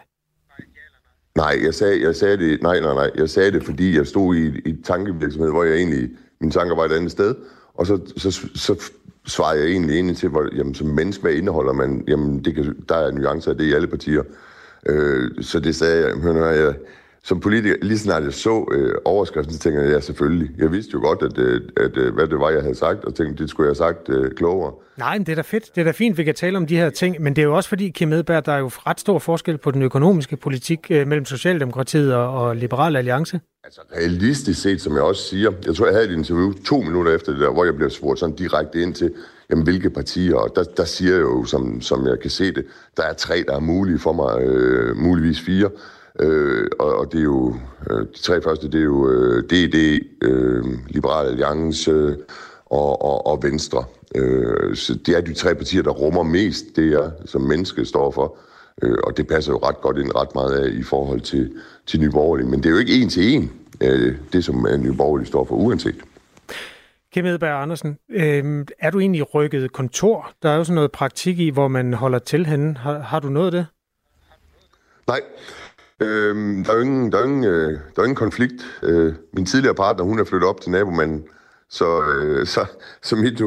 [1.36, 3.10] Nej, jeg sagde, jeg sagde det, nej, nej, nej.
[3.14, 6.10] Jeg sagde det, fordi jeg stod i, i tankevirksomhed, hvor jeg egentlig,
[6.40, 7.34] mine tanker var et andet sted.
[7.74, 8.90] Og så, så, så
[9.26, 12.04] svarede jeg egentlig ind til, hvor, jamen, som menneske, hvad indeholder man?
[12.08, 14.22] Jamen, det kan, der er nuancer af det i alle partier.
[14.86, 16.74] Øh, så det sagde jeg, hør nu, jeg,
[17.26, 20.50] som politiker, lige snart jeg så øh, overskriften, så tænkte jeg, ja, selvfølgelig.
[20.58, 23.14] Jeg vidste jo godt, at, øh, at, øh, hvad det var, jeg havde sagt, og
[23.14, 24.72] tænkte, det skulle jeg have sagt øh, klogere.
[24.96, 25.74] Nej, men det er da fedt.
[25.74, 27.56] Det er da fint, vi kan tale om de her ting, men det er jo
[27.56, 31.06] også fordi, Kim Edberg, der er jo ret stor forskel på den økonomiske politik øh,
[31.06, 33.40] mellem Socialdemokratiet og, og Liberal Alliance.
[33.64, 37.14] Altså realistisk set, som jeg også siger, jeg tror, jeg havde et interview to minutter
[37.14, 39.12] efter det der, hvor jeg blev spurgt sådan direkte ind til,
[39.50, 42.64] jamen, hvilke partier, og der, der siger jeg jo, som, som jeg kan se det,
[42.96, 45.70] der er tre, der er mulige for mig, øh, muligvis fire,
[46.18, 47.54] Øh, og, og det er jo,
[47.90, 52.16] øh, de tre første, det er jo øh, DD, øh, Liberal Alliance
[52.66, 53.84] og, og, og Venstre.
[54.14, 58.10] Øh, så det er de tre partier, der rummer mest det, jeg som menneske står
[58.10, 58.38] for.
[58.82, 61.52] Øh, og det passer jo ret godt ind ret meget af i forhold til,
[61.86, 62.48] til Nye Borgerlige.
[62.48, 63.52] Men det er jo ikke en til en,
[63.82, 65.96] øh, det som Nye Borgerlige står for, uanset.
[67.14, 70.32] Kim Edberg Andersen, øh, er du egentlig rykket kontor?
[70.42, 72.76] Der er jo sådan noget praktik i, hvor man holder til henne.
[72.76, 73.66] Har, har du noget af det?
[75.06, 75.20] Nej,
[76.02, 78.80] Øhm, der, er jo ingen, der, er ingen, øh, der er ingen konflikt.
[78.82, 81.24] Øh, min tidligere partner, hun er flyttet op til nabomanden,
[81.70, 82.66] så, øh, så,
[83.02, 83.38] så mit,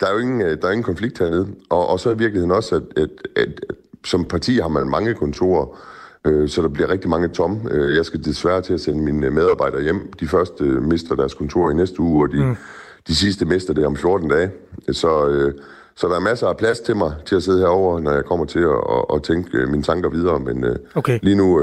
[0.00, 1.48] der, er jo ingen, øh, der er ingen konflikt hernede.
[1.70, 5.14] Og, og så er virkeligheden også, at, at, at, at som parti har man mange
[5.14, 5.78] kontorer,
[6.24, 7.68] øh, så der bliver rigtig mange tom.
[7.70, 10.12] Øh, jeg skal desværre til at sende mine medarbejdere hjem.
[10.20, 12.56] De første øh, mister deres kontor i næste uge, og de, mm.
[13.08, 14.50] de sidste mister det om 14 dage.
[14.92, 15.28] Så...
[15.28, 15.54] Øh,
[15.98, 18.46] så der er masser af plads til mig til at sidde herover, når jeg kommer
[18.46, 20.40] til at, at, at tænke mine tanker videre.
[20.40, 21.18] Men okay.
[21.22, 21.60] lige, nu,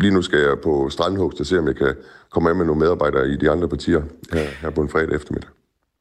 [0.00, 1.94] lige nu skal jeg på Strandhugst og se, om jeg kan
[2.30, 5.48] komme med med nogle medarbejdere i de andre partier her, her på en fredag eftermiddag.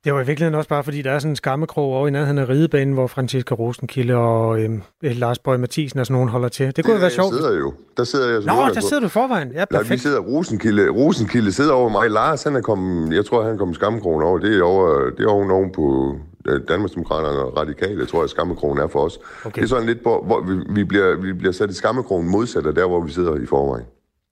[0.04, 2.38] Det var i virkeligheden også bare, fordi der er sådan en skammekrog over i nærheden
[2.38, 6.76] af ridebanen, hvor Franziska Rosenkilde og øhm, Lars Bøge Mathisen og sådan nogen holder til.
[6.76, 7.34] Det kunne ja, være sjovt.
[7.34, 7.74] Der sidder jo.
[7.98, 8.42] Der sidder jeg.
[8.42, 9.52] Nå, der sidder du forvejen.
[9.52, 9.90] Ja, perfekt.
[9.90, 10.90] Ja, vi sidder Rosenkilde.
[10.90, 12.12] Rosenkilde sidder over mig.
[12.12, 14.40] Lars, han er kommet, jeg tror, han er kommet skammekrogen over.
[14.40, 16.31] Det er over, det er over nogen på øh,
[16.68, 19.20] Danmarksdemokraterne og Radikale, tror jeg, skammekrogen er for os.
[19.46, 19.56] Okay.
[19.56, 22.66] Det er sådan lidt, hvor, hvor vi, vi, bliver, vi bliver sat i skammekrogen modsat
[22.66, 23.86] af der, hvor vi sidder i forvejen.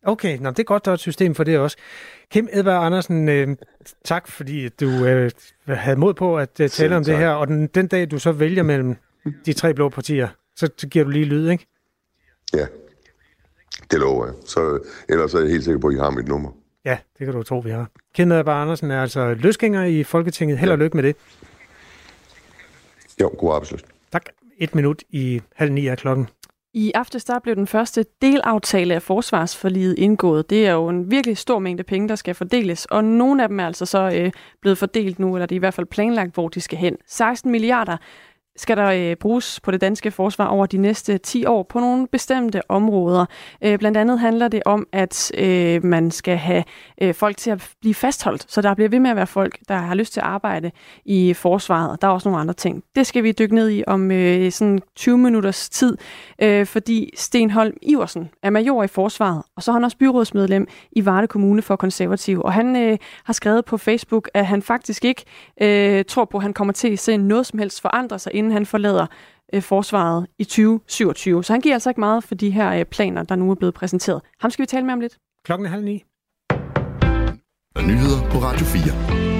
[0.03, 1.77] Okay, nå, det er godt, der er et system for det også.
[2.31, 3.47] Kim Edberg Andersen, øh,
[4.05, 5.31] tak fordi du øh,
[5.67, 8.31] havde mod på at øh, tale om det her, og den, den dag du så
[8.31, 8.95] vælger mellem
[9.45, 11.67] de tre blå partier, så, så giver du lige lyd, ikke?
[12.53, 12.65] Ja,
[13.91, 14.35] det lover jeg.
[14.45, 16.49] Så, ellers er jeg helt sikker på, at I har mit nummer.
[16.85, 17.89] Ja, det kan du tro, vi har.
[18.15, 20.57] Kim Edberg Andersen er altså løsgænger i Folketinget.
[20.57, 20.83] Held og ja.
[20.83, 21.15] lykke med det.
[23.21, 23.85] Jo, god arbejdsløst.
[24.11, 24.25] Tak.
[24.57, 26.27] Et minut i halv ni er klokken.
[26.73, 30.49] I aftes der blev den første delaftale af forsvarsforliget indgået.
[30.49, 33.59] Det er jo en virkelig stor mængde penge, der skal fordeles, og nogle af dem
[33.59, 36.47] er altså så øh, blevet fordelt nu, eller det er i hvert fald planlagt, hvor
[36.47, 36.97] de skal hen.
[37.07, 37.97] 16 milliarder
[38.59, 42.07] skal der øh, bruges på det danske forsvar over de næste 10 år på nogle
[42.07, 43.25] bestemte områder.
[43.61, 46.63] Øh, blandt andet handler det om, at øh, man skal have
[47.01, 49.75] øh, folk til at blive fastholdt, så der bliver ved med at være folk, der
[49.75, 50.71] har lyst til at arbejde
[51.05, 52.01] i forsvaret.
[52.01, 52.83] Der er også nogle andre ting.
[52.95, 55.97] Det skal vi dykke ned i om øh, sådan 20 minutters tid,
[56.41, 61.05] øh, fordi Stenholm Iversen er major i forsvaret, og så er han også byrådsmedlem i
[61.05, 62.41] Varde Kommune for Konservativ.
[62.41, 65.23] Og han øh, har skrevet på Facebook, at han faktisk ikke
[65.61, 68.48] øh, tror på, at han kommer til at se noget som helst forandre sig, inden
[68.51, 69.07] han forlader
[69.53, 71.43] øh, forsvaret i 2027.
[71.43, 73.73] Så han giver altså ikke meget for de her øh, planer, der nu er blevet
[73.73, 74.21] præsenteret.
[74.39, 75.17] Ham skal vi tale med om lidt.
[75.45, 76.03] Klokken er halv ni.
[77.75, 79.38] Og nyheder på Radio 4.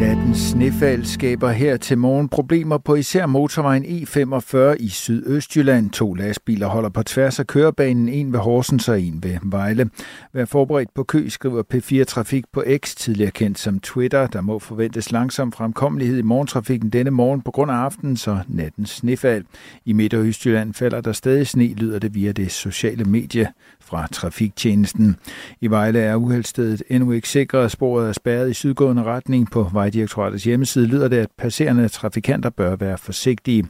[0.00, 5.90] Nattens snefald skaber her til morgen problemer på især motorvejen E45 i Sydøstjylland.
[5.90, 9.90] To lastbiler holder på tværs af kørebanen, en ved Horsens og en ved Vejle.
[10.32, 14.26] Vær forberedt på kø, skriver P4 Trafik på X, tidligere kendt som Twitter.
[14.26, 18.90] Der må forventes langsom fremkommelighed i morgentrafikken denne morgen på grund af aften, og nattens
[18.90, 19.44] snefald.
[19.84, 23.48] I Midt- og Østjylland falder der stadig sne, lyder det via det sociale medie
[23.90, 25.16] fra trafiktjenesten.
[25.60, 29.50] I Vejle er uheldstedet endnu ikke sikret, sporet er spærret i sydgående retning.
[29.50, 33.66] På Vejdirektoratets hjemmeside lyder det, at passerende trafikanter bør være forsigtige.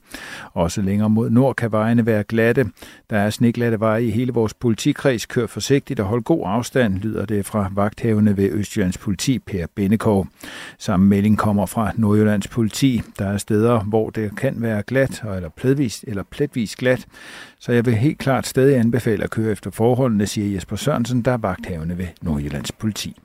[0.53, 2.67] Også længere mod nord kan vejene være glatte.
[3.11, 5.27] Der er sneglatte veje i hele vores politikreds.
[5.27, 10.27] Kør forsigtigt og hold god afstand, lyder det fra vagthavende ved Østjyllands politi, Per Bennekov.
[10.79, 13.03] Samme melding kommer fra Nordjyllands politi.
[13.19, 17.07] Der er steder, hvor det kan være glat eller pletvis, eller pletvis glat,
[17.59, 21.23] så jeg vil helt klart stadig anbefale at køre efter forhold forholdene, siger Jesper Sørensen,
[21.23, 23.17] der er vagthavende ved Nordjyllands politi.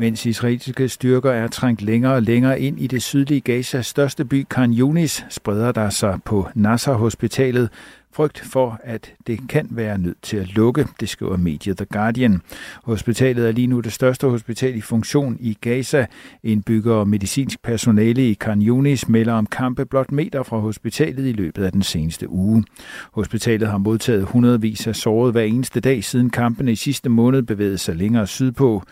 [0.00, 4.46] Mens israelske styrker er trængt længere og længere ind i det sydlige Gazas største by,
[4.50, 7.70] Khan Yunis, spreder der sig på Nasser-hospitalet
[8.12, 12.42] frygt for, at det kan være nødt til at lukke, det skriver mediet The Guardian.
[12.84, 16.06] Hospitalet er lige nu det største hospital i funktion i Gaza.
[16.42, 21.32] Indbygger og medicinsk personale i Khan Yunis melder om kampe blot meter fra hospitalet i
[21.32, 22.64] løbet af den seneste uge.
[23.12, 27.78] Hospitalet har modtaget hundredvis af såret hver eneste dag siden kampene i sidste måned bevægede
[27.78, 28.82] sig længere sydpå.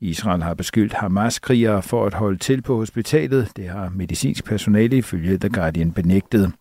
[0.00, 3.52] Israel har beskyldt Hamas-krigere for at holde til på hospitalet.
[3.56, 6.52] Det har medicinsk personale ifølge The Guardian benægtet.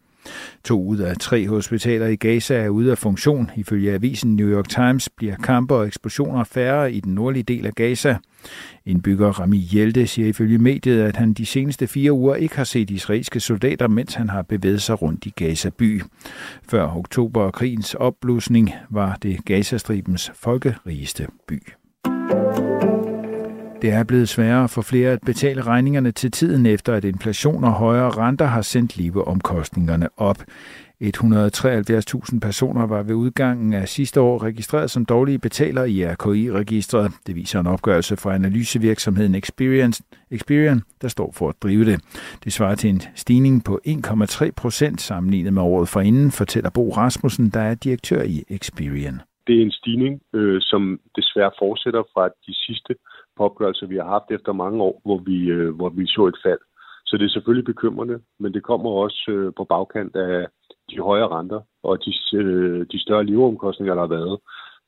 [0.63, 3.51] To ud af tre hospitaler i Gaza er ude af funktion.
[3.55, 7.75] Ifølge avisen New York Times bliver kampe og eksplosioner færre i den nordlige del af
[7.75, 8.17] Gaza.
[8.85, 12.89] Indbygger Rami Hjelte siger ifølge mediet, at han de seneste fire uger ikke har set
[12.89, 16.01] israelske soldater, mens han har bevæget sig rundt i Gaza by.
[16.69, 21.63] Før oktober og krigens opblusning var det Gazastribens folkerigeste by.
[23.85, 27.71] Det er blevet sværere for flere at betale regningerne til tiden efter, at inflation og
[27.71, 30.37] højere renter har sendt leveomkostningerne op.
[31.03, 37.11] 173.000 personer var ved udgangen af sidste år registreret som dårlige betalere i RKI-registret.
[37.27, 41.99] Det viser en opgørelse fra analysevirksomheden Experience, Experian, der står for at drive det.
[42.43, 47.49] Det svarer til en stigning på 1,3 procent sammenlignet med året forinden, fortæller Bo Rasmussen,
[47.49, 49.21] der er direktør i Experian.
[49.47, 52.95] Det er en stigning, øh, som desværre fortsætter fra de sidste
[53.43, 56.59] opgørelser, vi har haft efter mange år, hvor vi, øh, hvor vi så et fald.
[57.05, 60.47] Så det er selvfølgelig bekymrende, men det kommer også øh, på bagkant af
[60.89, 64.39] de højere renter og de, øh, de større leveomkostninger, der har været,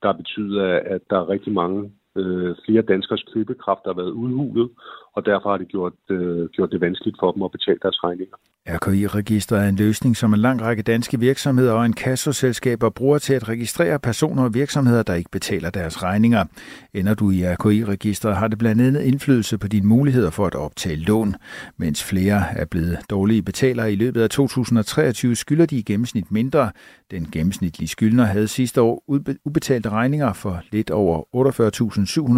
[0.03, 4.69] der betyder, at der er rigtig mange øh, flere danskers købekraft, der har været udhulet,
[5.15, 8.37] og derfor har det gjort, øh, gjort det vanskeligt for dem at betale deres regninger.
[8.67, 13.33] RKI-registret er en løsning, som en lang række danske virksomheder og en kassoselskaber bruger til
[13.33, 16.45] at registrere personer og virksomheder, der ikke betaler deres regninger.
[16.93, 20.95] Ender du i RKI-registret, har det blandt andet indflydelse på dine muligheder for at optage
[20.95, 21.35] lån.
[21.77, 26.71] Mens flere er blevet dårlige betalere i løbet af 2023, skylder de i gennemsnit mindre.
[27.11, 29.03] Den gennemsnitlige skyldner havde sidste år
[29.45, 31.21] ubetalte regninger for lidt over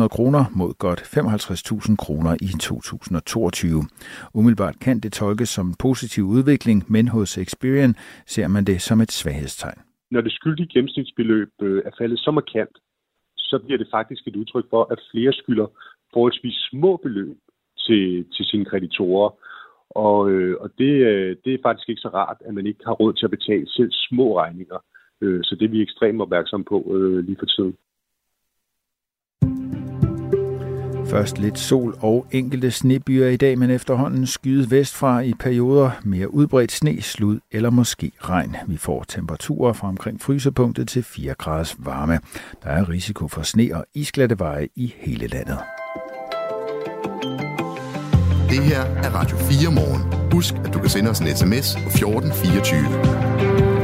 [0.02, 1.00] 48.700 kroner mod godt
[1.89, 3.86] 55.000 kroner i 2022.
[4.34, 9.01] Umiddelbart kan det tolkes som en positiv udvikling, men hos Experian ser man det som
[9.01, 9.79] et svaghedstegn.
[10.12, 12.77] Når det skyldige gennemsnitsbeløb øh, er faldet så markant,
[13.38, 15.67] så bliver det faktisk et udtryk for, at flere skylder
[16.13, 17.38] forholdsvis små beløb
[17.77, 19.29] til, til sine kreditorer.
[19.89, 22.93] Og, øh, og det, øh, det er faktisk ikke så rart, at man ikke har
[22.93, 24.79] råd til at betale selv små regninger.
[25.21, 27.75] Øh, så det er vi ekstremt opmærksomme på øh, lige for tiden.
[31.10, 36.34] Først lidt sol og enkelte snebyer i dag, men efterhånden skyde vestfra i perioder mere
[36.34, 38.56] udbredt sne, slud eller måske regn.
[38.67, 42.19] Vi får temperaturer fra omkring frysepunktet til 4 graders varme.
[42.63, 45.58] Der er risiko for sne og isglatte veje i hele landet.
[48.50, 50.32] Det her er Radio 4 morgen.
[50.32, 53.79] Husk, at du kan sende os en sms på 1424.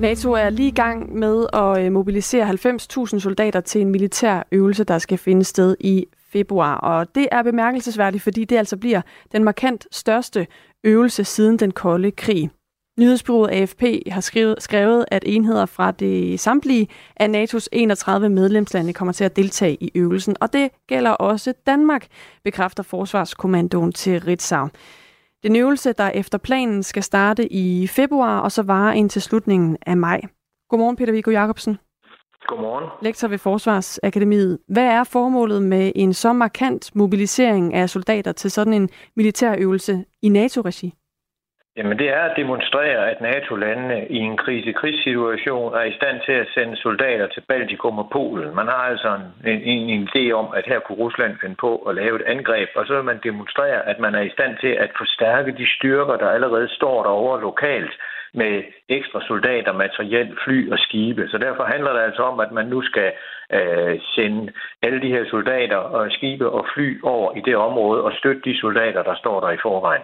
[0.00, 4.84] NATO er lige i gang med at øh, mobilisere 90.000 soldater til en militær øvelse,
[4.84, 6.74] der skal finde sted i februar.
[6.74, 9.00] Og det er bemærkelsesværdigt, fordi det altså bliver
[9.32, 10.46] den markant største
[10.84, 12.50] øvelse siden den kolde krig.
[12.98, 19.12] Nyhedsbyrået AFP har skrevet, skrevet, at enheder fra det samtlige af NATO's 31 medlemslande kommer
[19.12, 22.06] til at deltage i øvelsen, og det gælder også Danmark,
[22.44, 24.68] bekræfter Forsvarskommandoen til Ritzau.
[25.42, 29.96] Den øvelse, der efter planen skal starte i februar og så vare indtil slutningen af
[29.96, 30.20] maj.
[30.68, 31.78] Godmorgen, Peter Viggo Jacobsen.
[32.46, 32.84] Godmorgen.
[33.02, 34.58] Lektor ved Forsvarsakademiet.
[34.68, 40.28] Hvad er formålet med en så markant mobilisering af soldater til sådan en militærøvelse i
[40.28, 40.94] NATO-regi?
[41.78, 46.48] Jamen det er at demonstrere, at NATO-landene i en krise-krigssituation er i stand til at
[46.54, 48.54] sende soldater til Baltikum og Polen.
[48.54, 51.94] Man har altså en, en, en idé om, at her kunne Rusland finde på at
[51.94, 54.90] lave et angreb, og så vil man demonstrere, at man er i stand til at
[54.98, 57.94] forstærke de styrker, der allerede står derovre lokalt
[58.34, 61.28] med ekstra soldater, materiel, fly og skibe.
[61.28, 63.12] Så derfor handler det altså om, at man nu skal
[63.52, 68.12] øh, sende alle de her soldater og skibe og fly over i det område og
[68.12, 70.02] støtte de soldater, der står der i forvejen.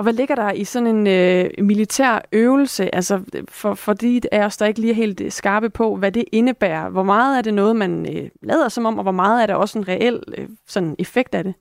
[0.00, 4.44] Og hvad ligger der i sådan en øh, militær øvelse, altså for, for de af
[4.44, 6.88] os, der ikke lige er helt øh, skarpe på, hvad det indebærer?
[6.90, 9.54] Hvor meget er det noget, man øh, lader som om, og hvor meget er der
[9.54, 11.54] også en reel øh, sådan effekt af det?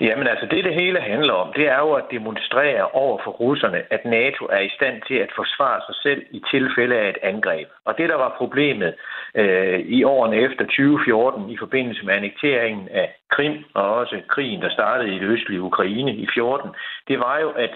[0.00, 3.82] Jamen altså, det det hele handler om, det er jo at demonstrere over for russerne,
[3.90, 7.68] at NATO er i stand til at forsvare sig selv i tilfælde af et angreb.
[7.84, 8.94] Og det, der var problemet
[9.34, 14.70] øh, i årene efter 2014 i forbindelse med annekteringen af Krim og også krigen, der
[14.70, 16.70] startede i det østlige Ukraine i 14,
[17.08, 17.70] det var jo, at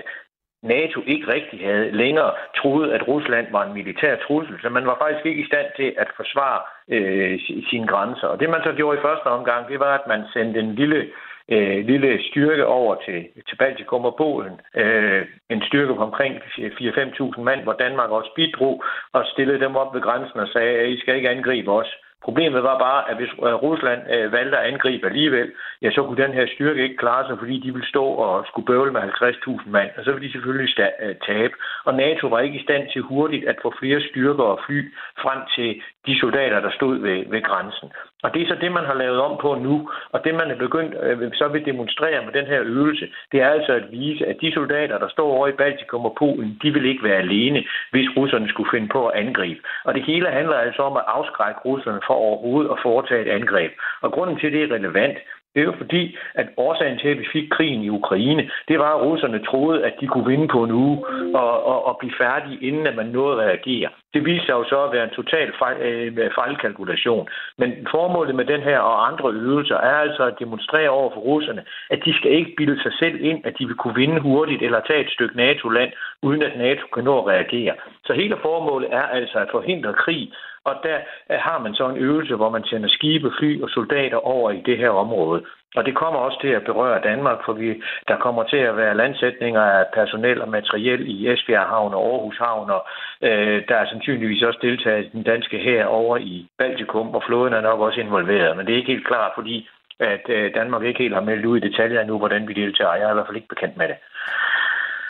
[0.62, 4.96] NATO ikke rigtig havde længere troet, at Rusland var en militær trussel, så man var
[5.00, 8.26] faktisk ikke i stand til at forsvare øh, sine grænser.
[8.26, 11.06] Og det man så gjorde i første omgang, det var, at man sendte en lille
[11.50, 14.60] øh, lille styrke over til, til Baltikum og Polen.
[14.76, 19.94] Øh, en styrke på omkring 4-5.000 mand, hvor Danmark også bidrog og stillede dem op
[19.94, 21.90] ved grænsen og sagde, at I skal ikke angribe os.
[22.24, 26.22] Problemet var bare, at hvis øh, Rusland øh, valgte at angribe alligevel, ja, så kunne
[26.24, 29.70] den her styrke ikke klare sig, fordi de ville stå og skulle bøvle med 50.000
[29.70, 31.54] mand, og så ville de selvfølgelig øh, tabe.
[31.84, 35.40] Og NATO var ikke i stand til hurtigt at få flere styrker og fly frem
[35.56, 37.88] til de soldater, der stod ved, ved grænsen.
[38.22, 40.56] Og det er så det, man har lavet om på nu, og det, man er
[40.64, 44.36] begyndt øh, så vil demonstrere med den her øvelse, det er altså at vise, at
[44.40, 48.08] de soldater, der står over i Baltikum og Polen, de vil ikke være alene, hvis
[48.16, 49.60] russerne skulle finde på at angribe.
[49.84, 53.72] Og det hele handler altså om at afskrække russerne for overhovedet at foretage et angreb.
[54.00, 55.18] Og grunden til, at det er relevant,
[55.54, 58.94] det er jo fordi, at årsagen til, at vi fik krigen i Ukraine, det var,
[58.94, 60.98] at russerne troede, at de kunne vinde på en uge
[61.34, 63.88] og, og, og blive færdige, inden at man nåede at reagere.
[64.14, 67.28] Det viste sig jo så at være en total fejl, øh, fejlkalkulation.
[67.58, 71.64] Men formålet med den her og andre øvelser er altså at demonstrere over for russerne,
[71.90, 74.80] at de skal ikke bilde sig selv ind, at de vil kunne vinde hurtigt eller
[74.80, 77.74] tage et stykke NATO-land, uden at NATO kan nå at reagere.
[78.06, 80.32] Så hele formålet er altså at forhindre krig,
[80.64, 80.98] og der
[81.30, 84.62] øh, har man så en øvelse, hvor man sender skibe, fly og soldater over i
[84.66, 85.42] det her område.
[85.76, 88.96] Og det kommer også til at berøre Danmark, for vi, der kommer til at være
[88.96, 92.86] landsætninger af personel og materiel i Esbjerg Havn og Aarhus Havn, og
[93.22, 97.60] øh, der er sandsynligvis også deltaget den danske her over i Baltikum, og flåden er
[97.60, 98.56] nok også involveret.
[98.56, 99.68] Men det er ikke helt klart, fordi
[100.00, 102.94] at øh, Danmark ikke helt har meldt ud i detaljer nu, hvordan vi deltager.
[102.94, 103.96] Jeg er i hvert fald ikke bekendt med det.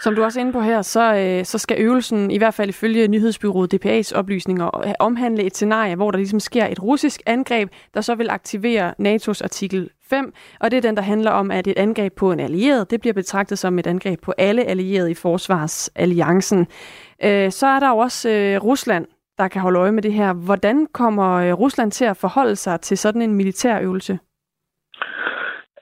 [0.01, 2.69] Som du også er inde på her, så, øh, så skal øvelsen, i hvert fald
[2.69, 8.01] ifølge nyhedsbyrået DPA's oplysninger, omhandle et scenarie, hvor der ligesom sker et russisk angreb, der
[8.01, 11.79] så vil aktivere NATO's artikel 5, og det er den, der handler om, at et
[11.79, 16.67] angreb på en allieret, det bliver betragtet som et angreb på alle allierede i forsvarsalliancen.
[17.25, 19.07] Øh, så er der jo også øh, Rusland,
[19.39, 20.33] der kan holde øje med det her.
[20.33, 24.19] Hvordan kommer øh, Rusland til at forholde sig til sådan en militærøvelse?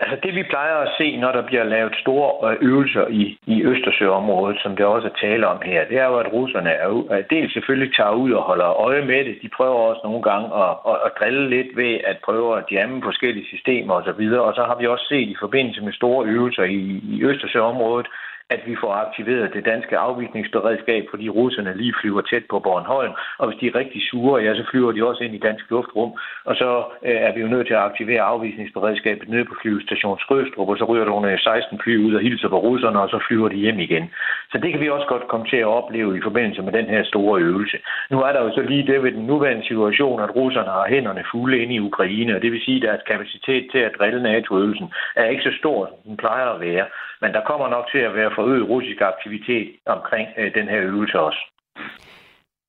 [0.00, 3.62] Altså det vi plejer at se, når der bliver lavet store øh, øvelser i, i
[3.62, 7.30] Østersøområdet, som det også er tale om her, det er jo, at russerne er, at
[7.30, 9.38] dels selvfølgelig tager ud og holder øje med det.
[9.42, 13.02] De prøver også nogle gange at, at, at drille lidt ved at prøve at jamme
[13.02, 14.24] forskellige systemer osv.
[14.48, 16.80] Og så har vi også set i forbindelse med store øvelser i,
[17.14, 18.06] i Østersøområdet,
[18.50, 23.48] at vi får aktiveret det danske afvisningsberedskab, fordi russerne lige flyver tæt på Bornholm, og
[23.48, 26.10] hvis de er rigtig sure, ja, så flyver de også ind i dansk luftrum,
[26.44, 30.68] og så øh, er vi jo nødt til at aktivere afvisningsberedskabet nede på flyvestation Skrøstrup,
[30.68, 33.18] og så ryger der nogle øh, 16 fly ud og hilser på russerne, og så
[33.28, 34.10] flyver de hjem igen.
[34.52, 37.04] Så det kan vi også godt komme til at opleve i forbindelse med den her
[37.04, 37.78] store øvelse.
[38.10, 41.24] Nu er der jo så lige det ved den nuværende situation, at russerne har hænderne
[41.30, 44.92] fulde inde i Ukraine, og det vil sige, at deres kapacitet til at drille NATO-øvelsen
[45.16, 46.86] er ikke så stor, som den plejer at være.
[47.22, 51.20] Men der kommer nok til at være forøget russisk aktivitet omkring øh, den her øvelse
[51.20, 51.40] også.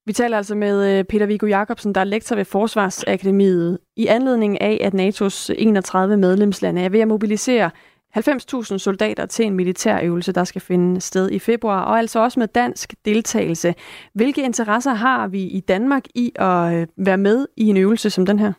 [0.05, 4.62] Vi taler altså med øh, Peter Viggo Jacobsen, der er lektor ved Forsvarsakademiet, i anledning
[4.62, 7.69] af, at NATO's øh, 31 medlemslande er ved at mobilisere
[8.17, 12.47] 90.000 soldater til en militærøvelse, der skal finde sted i februar, og altså også med
[12.47, 13.75] dansk deltagelse.
[14.13, 18.25] Hvilke interesser har vi i Danmark i at øh, være med i en øvelse som
[18.25, 18.54] den her?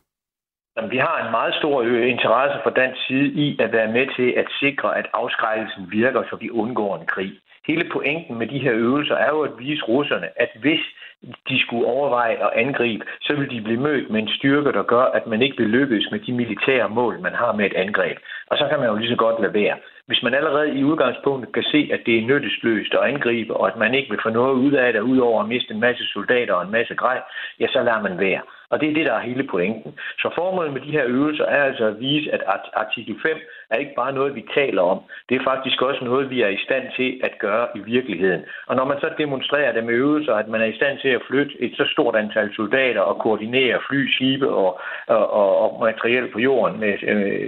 [0.88, 4.28] Vi har en meget stor øh, interesse fra dansk side i at være med til
[4.36, 7.32] at sikre, at afskrækkelsen virker, så vi undgår en krig.
[7.66, 10.80] Hele pointen med de her øvelser er jo at vise russerne, at hvis
[11.48, 15.02] de skulle overveje at angribe, så vil de blive mødt med en styrke, der gør,
[15.02, 18.16] at man ikke vil lykkes med de militære mål, man har med et angreb.
[18.50, 19.76] Og så kan man jo lige så godt lade være.
[20.10, 23.76] Hvis man allerede i udgangspunktet kan se, at det er nyttesløst at angribe, og at
[23.76, 26.62] man ikke vil få noget ud af det, udover at miste en masse soldater og
[26.62, 27.20] en masse grej,
[27.60, 28.42] ja, så lader man være.
[28.70, 29.92] Og det er det, der er hele pointen.
[30.18, 32.42] Så formålet med de her øvelser er altså at vise, at
[32.74, 33.36] artikel 5
[33.70, 34.98] er ikke bare noget, vi taler om.
[35.28, 38.42] Det er faktisk også noget, vi er i stand til at gøre i virkeligheden.
[38.66, 41.22] Og når man så demonstrerer det med øvelser, at man er i stand til at
[41.28, 46.28] flytte et så stort antal soldater og koordinere fly, skibe og, og, og, og materiel
[46.32, 46.94] på jorden med,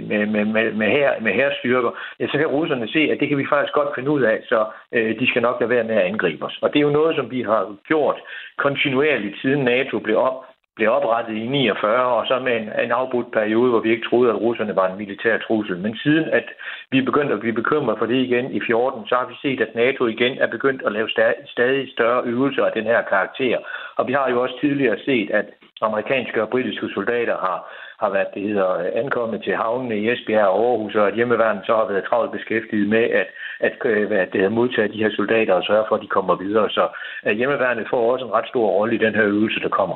[0.09, 3.37] med, med, med, med, her, med herstyrker, ja, så kan russerne se, at det kan
[3.37, 6.07] vi faktisk godt finde ud af, så øh, de skal nok lade være med at
[6.11, 6.59] angribe os.
[6.61, 8.17] Og det er jo noget, som vi har gjort
[8.57, 10.39] kontinuerligt siden NATO blev op
[10.75, 14.29] blev oprettet i 49, og så med en, en afbrudt periode, hvor vi ikke troede,
[14.29, 15.77] at russerne var en militær trussel.
[15.77, 16.47] Men siden at
[16.91, 19.75] vi begyndte at blive bekymret for det igen i 14, så har vi set, at
[19.75, 21.09] NATO igen er begyndt at lave
[21.45, 23.57] stadig større øvelser af den her karakter.
[23.95, 25.45] Og vi har jo også tidligere set, at
[25.81, 27.59] amerikanske og britiske soldater har,
[28.03, 28.69] har været det hedder,
[29.03, 32.89] ankommet til havnene i Esbjerg og Aarhus, og at hjemmeværnet så har været travlt beskæftiget
[32.95, 33.27] med at,
[33.67, 36.35] at, øh, at, at det modtage de her soldater og sørge for, at de kommer
[36.45, 36.69] videre.
[36.69, 36.83] Så
[37.23, 39.95] at hjemmeværnet får også en ret stor rolle i den her øvelse, der kommer.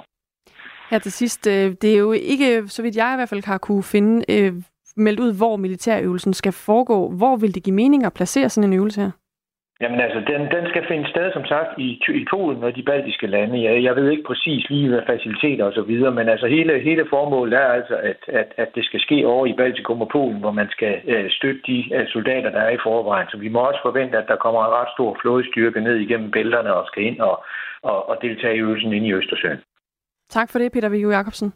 [0.91, 3.58] Her til sidst, øh, det er jo ikke, så vidt jeg i hvert fald har
[3.58, 4.16] kunne finde,
[4.97, 7.12] meldt ud, hvor militærøvelsen skal foregå.
[7.12, 9.12] Hvor vil det give mening at placere sådan en øvelse her?
[9.82, 11.90] Jamen altså, den, den skal finde sted, som sagt, i,
[12.22, 13.64] i Polen og de baltiske lande.
[13.64, 17.06] Jeg, jeg ved ikke præcis lige, hvad faciliteter og så videre, men altså hele, hele
[17.10, 20.52] formålet er altså, at, at, at det skal ske over i Baltikum og Polen, hvor
[20.52, 23.28] man skal øh, støtte de øh, soldater, der er i forvejen.
[23.32, 26.74] Så vi må også forvente, at der kommer en ret stor flådestyrke ned igennem bælterne
[26.74, 27.44] og skal ind og,
[27.82, 29.60] og, og deltage i øvelsen ind i Østersøen.
[30.30, 31.54] Tak for det, Peter Viggo Jacobsen.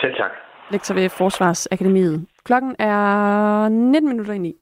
[0.00, 0.30] Selv tak.
[0.70, 2.26] Lektor ved Forsvarsakademiet.
[2.44, 4.54] Klokken er 19 minutter i 9.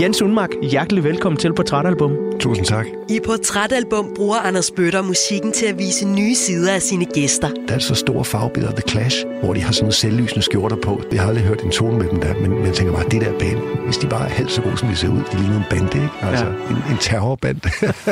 [0.00, 2.23] Jens Unmark, hjertelig velkommen til Portrætalbum.
[2.40, 2.86] Tusind tak.
[3.08, 7.48] I Portrætalbum bruger Anders Bøtter musikken til at vise nye sider af sine gæster.
[7.68, 11.02] Der er så store fagbilleder The Clash, hvor de har sådan nogle selvlysende skjorter på.
[11.12, 13.20] Jeg har aldrig hørt en tone med dem der, men, men jeg tænker bare, det
[13.20, 15.56] der band, hvis de bare er halvt så gode, som de ser ud, det ligner
[15.56, 16.08] en bande, ikke?
[16.22, 16.50] Altså, ja.
[16.50, 17.60] en, en terrorband.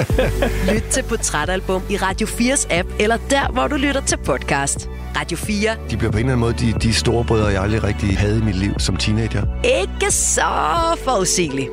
[0.75, 4.89] Lyt til Portrætalbum i Radio 4's app, eller der, hvor du lytter til podcast.
[5.16, 5.70] Radio 4.
[5.91, 8.39] De bliver på en eller anden måde de, de store brødre, jeg aldrig rigtig havde
[8.39, 9.43] i mit liv som teenager.
[9.81, 10.43] Ikke så
[11.05, 11.70] forudsigeligt.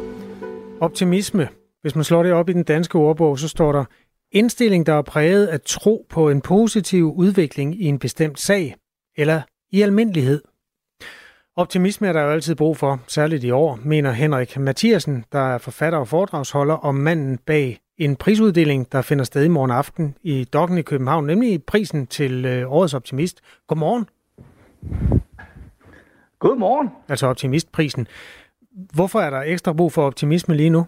[0.82, 1.59] Optimisme.
[1.82, 3.86] Hvis man slår det op i den danske ordbog, så står der
[4.32, 8.76] indstilling, der er præget af tro på en positiv udvikling i en bestemt sag,
[9.18, 10.42] eller i almindelighed.
[11.56, 15.58] Optimisme er der jo altid brug for, særligt i år, mener Henrik Mathiasen, der er
[15.58, 20.44] forfatter og foredragsholder om manden bag en prisuddeling, der finder sted i morgen aften i
[20.44, 23.42] Dokken i København, nemlig prisen til øh, Årets Optimist.
[23.68, 24.06] Godmorgen.
[26.40, 26.90] Godmorgen.
[27.08, 28.08] Altså Optimistprisen.
[28.94, 30.86] Hvorfor er der ekstra brug for optimisme lige nu?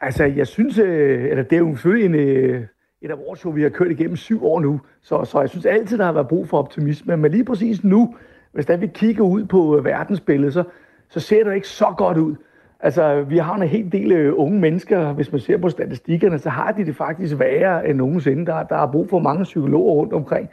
[0.00, 2.64] Altså, jeg synes, øh, eller det er jo selvfølgelig en, øh,
[3.02, 6.04] et awardshow, vi har kørt igennem syv år nu, så, så jeg synes altid, der
[6.04, 7.16] har været brug for optimisme.
[7.16, 8.14] Men lige præcis nu,
[8.52, 10.64] hvis da vi kigger ud på øh, verdensbilledet, så,
[11.08, 12.34] så ser det ikke så godt ud.
[12.80, 16.50] Altså, vi har en hel del øh, unge mennesker, hvis man ser på statistikkerne, så
[16.50, 18.46] har de det faktisk værre end nogensinde.
[18.46, 20.48] Der, der er brug for mange psykologer rundt omkring.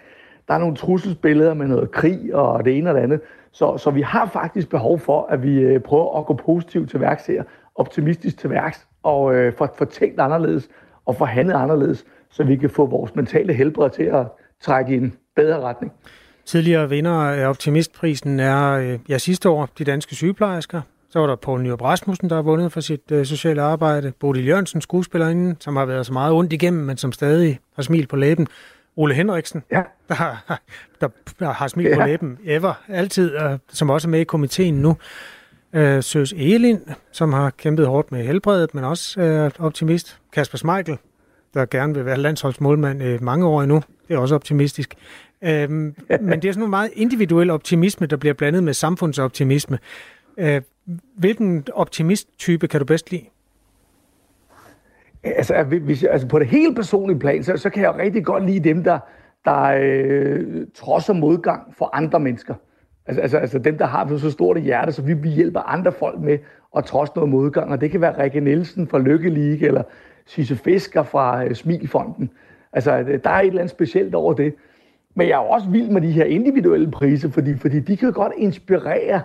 [0.48, 3.22] Der er nogle trusselsbilleder med noget krig og det ene og det andet.
[3.52, 7.00] Så, så vi har faktisk behov for, at vi øh, prøver at gå positivt til
[7.00, 7.44] værks her,
[7.76, 10.68] optimistisk til værks, og øh, få, få tænkt anderledes
[11.06, 14.26] og få handlet anderledes, så vi kan få vores mentale helbred til at
[14.62, 15.94] trække i en bedre retning.
[16.46, 20.82] Tidligere vinder af Optimistprisen er øh, ja, sidste år de danske sygeplejersker.
[21.10, 24.12] Så var der Poul Nyrup Rasmussen, der har vundet for sit øh, sociale arbejde.
[24.20, 28.08] Bodil Jørgensen, skuespillerinde, som har været så meget ondt igennem, men som stadig har smil
[28.08, 28.48] på læben.
[28.96, 29.84] Ole Henriksen, ja.
[30.08, 30.62] der, har,
[31.40, 31.96] der har smil ja.
[31.96, 34.98] på læben ever, altid, og som også er med i komiteen nu.
[35.76, 36.80] Øh, Søs Elin,
[37.12, 40.20] som har kæmpet hårdt med helbredet, men også øh, optimist.
[40.34, 40.98] Kasper Smeichel,
[41.54, 43.82] der gerne vil være landsholdsmålmand øh, mange år endnu.
[44.08, 44.96] Det er også optimistisk.
[45.42, 49.80] Øh, men det er sådan en meget individuel optimisme, der bliver blandet med samfundsoptimisme.
[50.38, 50.62] Øh,
[51.18, 53.24] hvilken optimisttype kan du bedst lide?
[55.24, 58.70] Altså, hvis, altså på det helt personlige plan, så, så kan jeg rigtig godt lide
[58.70, 59.00] dem, der,
[59.46, 62.56] der øh, trodser modgang for andre mennesker.
[63.08, 65.92] Altså, altså, altså dem, der har så stort et hjerte, så vi, vi hjælper andre
[65.92, 66.38] folk med
[66.78, 67.72] at trods noget modgang.
[67.72, 69.84] Og det kan være Rikke Nielsen fra Lykke League, eller
[70.26, 72.30] Sisse Fisker fra øh, Smilfonden.
[72.74, 74.54] Altså, øh, der er et eller andet specielt over det.
[75.16, 78.34] Men jeg er også vild med de her individuelle priser, fordi, fordi de kan godt
[78.38, 79.22] inspirere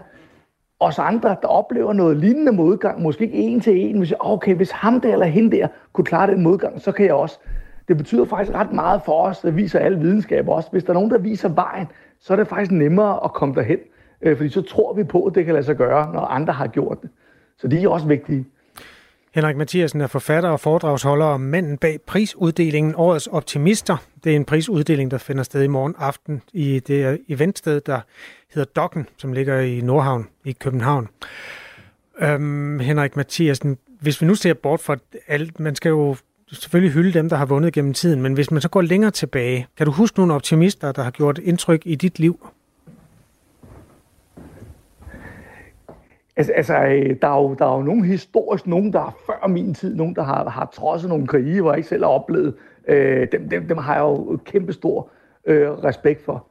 [0.80, 4.18] os andre, der oplever noget lignende modgang, måske ikke en til en, hvis ah, jeg,
[4.20, 7.38] okay, hvis ham der eller hende der kunne klare den modgang, så kan jeg også.
[7.88, 10.68] Det betyder faktisk ret meget for os, det viser alle videnskaber også.
[10.72, 11.86] Hvis der er nogen, der viser vejen,
[12.20, 13.78] så er det faktisk nemmere at komme derhen.
[14.22, 16.66] Øh, fordi så tror vi på, at det kan lade sig gøre, når andre har
[16.66, 17.10] gjort det.
[17.58, 18.46] Så de er også vigtige.
[19.34, 23.96] Henrik Mathiasen er forfatter og foredragsholder om manden bag prisuddelingen Årets Optimister.
[24.24, 28.00] Det er en prisuddeling, der finder sted i morgen aften i det eventsted, der
[28.54, 31.08] hedder Dokken, som ligger i Nordhavn i København.
[32.22, 34.96] Øhm, Henrik Mathiasen, hvis vi nu ser bort fra
[35.28, 36.16] alt, man skal jo
[36.52, 39.66] selvfølgelig hylde dem, der har vundet gennem tiden, men hvis man så går længere tilbage,
[39.76, 42.46] kan du huske nogle optimister, der har gjort indtryk i dit liv?
[46.36, 46.72] Altså, altså
[47.22, 50.14] der, er jo, der er jo nogle historisk, nogen der er før min tid, nogen
[50.14, 52.54] der har, har trodset nogle krige, hvor jeg ikke selv har oplevet.
[52.88, 55.08] Øh, dem, dem, dem har jeg jo kæmpe stor
[55.46, 56.46] øh, respekt for.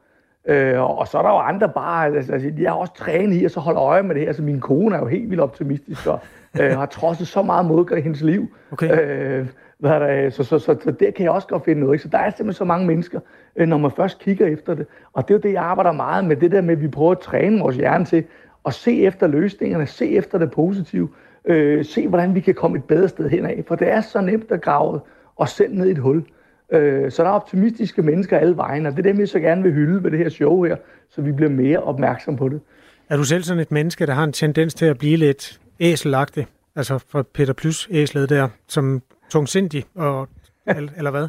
[0.45, 3.45] Øh, og så er der jo andre bare, altså, altså jeg har også trænet i
[3.45, 6.07] at så holde øje med det her, så min kone er jo helt vildt optimistisk
[6.07, 6.19] og
[6.61, 8.47] øh, har trodset så meget modgang i hendes liv.
[8.71, 9.39] Okay.
[9.39, 9.47] Øh,
[9.79, 11.93] hvad der, øh, så, så, så, så der kan jeg også godt finde noget.
[11.93, 12.03] Ikke?
[12.03, 13.19] Så der er simpelthen så mange mennesker,
[13.55, 14.87] øh, når man først kigger efter det.
[15.13, 17.11] Og det er jo det, jeg arbejder meget med, det der med, at vi prøver
[17.11, 18.23] at træne vores hjerne til
[18.65, 21.09] at se efter løsningerne, se efter det positive,
[21.45, 23.63] øh, se hvordan vi kan komme et bedre sted henad.
[23.67, 24.99] For det er så nemt at grave
[25.37, 26.23] os selv ned i et hul.
[26.71, 29.63] Øh, så der er optimistiske mennesker alle vejen, og det er dem, jeg så gerne
[29.63, 30.75] vil hylde ved det her show her,
[31.09, 32.61] så vi bliver mere opmærksom på det.
[33.09, 36.47] Er du selv sådan et menneske, der har en tendens til at blive lidt æselagtig?
[36.75, 40.27] Altså fra Peter Plus æslet der, som tungsindig, og,
[40.97, 41.27] eller hvad?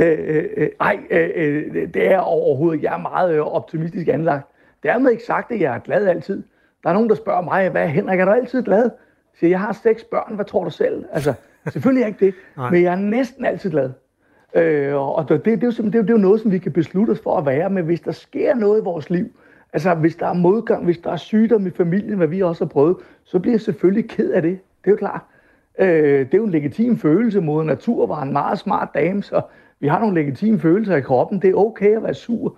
[0.00, 2.82] Øh, øh, øh, ej, øh, øh, det er overhovedet.
[2.82, 4.46] Jeg er meget øh, optimistisk anlagt.
[4.82, 6.42] Dermed ikke sagt, at jeg er glad altid.
[6.82, 8.90] Der er nogen, der spørger mig, hvad Henrik, er du altid glad?
[9.40, 11.04] Så jeg har seks børn, hvad tror du selv?
[11.12, 11.34] Altså,
[11.72, 12.70] selvfølgelig er jeg ikke det, Nej.
[12.70, 13.90] men jeg er næsten altid glad.
[14.54, 16.52] Øh, og det, det, det, er jo, det, er jo, det er jo noget, som
[16.52, 19.26] vi kan beslutte os for at være, men hvis der sker noget i vores liv,
[19.72, 22.68] altså hvis der er modgang, hvis der er sygdom i familien, hvad vi også har
[22.68, 24.58] prøvet, så bliver jeg selvfølgelig ked af det.
[24.84, 25.20] Det er jo klart.
[25.78, 27.40] Øh, det er jo en legitim følelse.
[27.40, 29.42] mod natur var en meget smart dame, så
[29.80, 31.42] vi har nogle legitime følelser i kroppen.
[31.42, 32.56] Det er okay at være sur,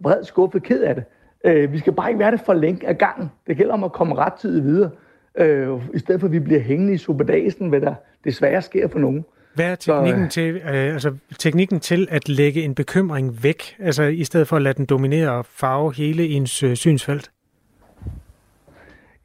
[0.00, 1.04] vred, skuffet, ked af det.
[1.44, 3.30] Øh, vi skal bare ikke være det for længe af gangen.
[3.46, 4.90] Det gælder om at komme ret tid videre,
[5.38, 7.94] øh, i stedet for at vi bliver hængende i superdagen, hvad der
[8.24, 9.24] desværre sker for nogen.
[9.54, 13.76] Hvad er teknikken, Så, øh, til, øh, altså, teknikken til at lægge en bekymring væk,
[13.78, 17.30] altså i stedet for at lade den dominere og farve hele ens øh, synsfelt?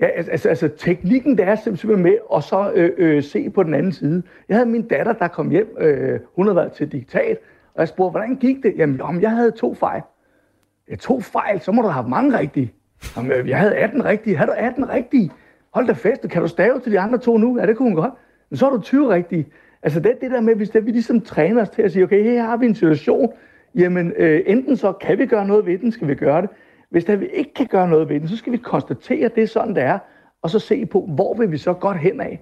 [0.04, 3.64] Ja, altså, altså, altså, teknikken der er simpelthen med og så øh, øh, se på
[3.64, 4.24] den anden side.
[4.50, 7.38] Jeg havde min datter, der kom hjem, øh, hun havde været til diktat,
[7.74, 8.74] og jeg spurgte, hvordan gik det?
[8.78, 10.02] Jamen, om jeg havde to fejl.
[10.90, 12.74] Jeg tog fejl, så må du have haft mange rigtige.
[13.18, 14.38] Jamen, øh, jeg havde 18 rigtige.
[14.38, 15.32] Har du 18 rigtige?
[15.74, 17.60] Hold da fest, kan du stave til de andre to nu?
[17.60, 18.14] Ja, det kunne hun godt.
[18.50, 19.48] Men så har du 20 rigtige.
[19.84, 22.24] Altså det, det der med, hvis det, vi ligesom træner os til at sige, okay,
[22.24, 23.34] her har vi en situation,
[23.76, 26.50] jamen øh, enten så kan vi gøre noget ved den, skal vi gøre det.
[26.94, 29.44] Hvis der vi ikke kan gøre noget ved den, så skal vi konstatere, at det
[29.44, 30.00] er sådan, det er,
[30.42, 32.42] og så se på, hvor vil vi så godt hen af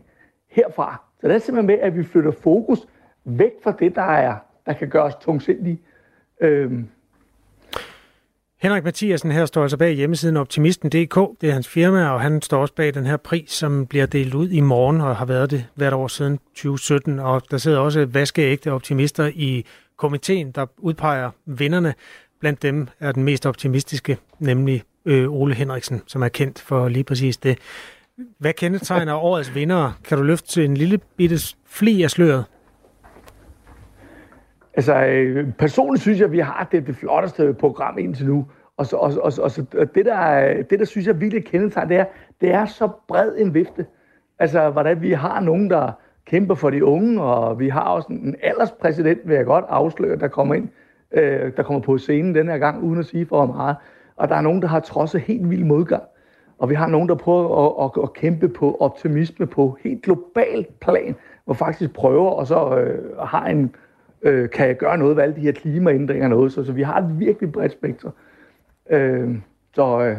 [0.50, 1.04] herfra.
[1.22, 2.80] Så det er simpelthen med, at vi flytter fokus
[3.26, 4.36] væk fra det, der er,
[4.66, 5.82] der kan gøre os tungsindige.
[6.42, 6.88] Øhm,
[8.62, 11.42] Henrik Mathiasen her står altså bag hjemmesiden Optimisten.dk.
[11.42, 14.34] Det er hans firma, og han står også bag den her pris, som bliver delt
[14.34, 17.20] ud i morgen og har været det hvert år siden 2017.
[17.20, 19.66] Og der sidder også vaskeægte optimister i
[19.98, 21.94] komiteen, der udpeger vinderne.
[22.42, 27.04] Blandt dem er den mest optimistiske, nemlig øh, Ole Henriksen, som er kendt for lige
[27.04, 27.58] præcis det.
[28.38, 30.00] Hvad kendetegner årets vinder?
[30.04, 31.36] Kan du løfte en lille bitte
[31.66, 32.46] fli af sløret?
[34.74, 38.48] Altså, øh, personligt synes jeg, at vi har det, det flotteste program indtil nu.
[38.78, 41.98] Og, så, og, og, og, og det, der, det, der synes jeg virkelig kendetegner, det
[41.98, 42.06] er,
[42.42, 43.86] det er så bred en vifte.
[44.40, 45.92] Altså, hvordan vi har nogen, der
[46.26, 50.28] kæmper for de unge, og vi har også en alderspræsident, vil jeg godt afsløre, der
[50.28, 50.70] kommer ind,
[51.14, 53.76] øh, der kommer på scenen den her gang, uden at sige for meget.
[54.16, 56.04] Og der er nogen, der har trodset helt vild modgang.
[56.58, 60.66] Og vi har nogen, der prøver at, at, at kæmpe på optimisme på helt global
[60.82, 63.76] plan, hvor faktisk prøver og så øh, har en
[64.22, 66.52] øh, kan jeg gøre noget ved alle de her klimaændringer noget.
[66.52, 68.12] Så, så vi har et virkelig bredt spektrum.
[68.90, 69.36] Øh,
[69.76, 70.18] så, øh,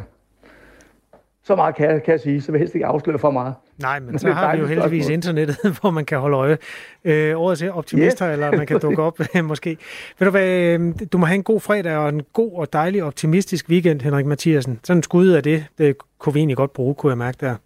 [1.42, 3.54] så meget kan jeg, kan jeg sige, så vil jeg helst ikke afsløre for meget.
[3.82, 5.14] Nej, men så har vi jo heldigvis spørgsmål.
[5.14, 6.58] internettet, hvor man kan holde øje.
[7.04, 8.32] Øh, årets optimister, yes.
[8.32, 9.76] eller man kan dukke op måske.
[10.18, 13.02] Ved du hvad, øh, du må have en god fredag og en god og dejlig
[13.02, 14.80] optimistisk weekend, Henrik Mathiasen.
[14.84, 17.56] Sådan en skud af det, det kunne vi egentlig godt bruge, kunne jeg mærke der.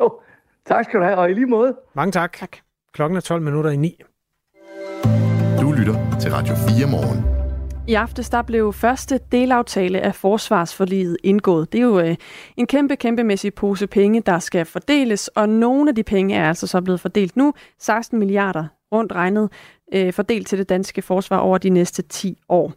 [0.00, 0.12] Jo,
[0.66, 1.76] tak skal du have, og i lige måde.
[1.94, 2.32] Mange tak.
[2.32, 2.56] tak.
[2.94, 4.02] Klokken er 12 minutter i 9.
[5.60, 7.41] Du lytter til Radio 4 morgen.
[7.88, 11.72] I aftes der blev første delaftale af forsvarsforliget indgået.
[11.72, 12.16] Det er jo øh,
[12.56, 16.66] en kæmpe, kæmpemæssig pose penge, der skal fordeles, og nogle af de penge er altså
[16.66, 17.54] så blevet fordelt nu.
[17.78, 19.52] 16 milliarder rundt regnet
[19.94, 22.72] øh, fordelt til det danske forsvar over de næste 10 år.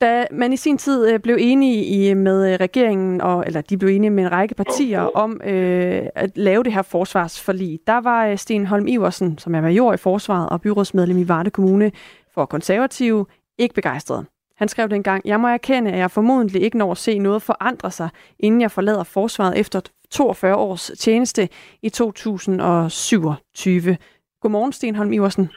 [0.00, 3.78] Da man i sin tid øh, blev enige i, med øh, regeringen, og, eller de
[3.78, 8.26] blev enige med en række partier om øh, at lave det her forsvarsforlig, der var
[8.26, 11.92] øh, Sten Holm Iversen, som er major i forsvaret og byrådsmedlem i Varde Kommune
[12.34, 13.26] for konservative,
[13.58, 14.26] ikke begejstret.
[14.56, 17.90] Han skrev dengang, jeg må erkende, at jeg formodentlig ikke når at se noget forandre
[17.90, 19.80] sig, inden jeg forlader forsvaret efter
[20.10, 21.48] 42 års tjeneste
[21.82, 23.96] i 2027.
[24.42, 25.50] Godmorgen, Sten Holm Iversen.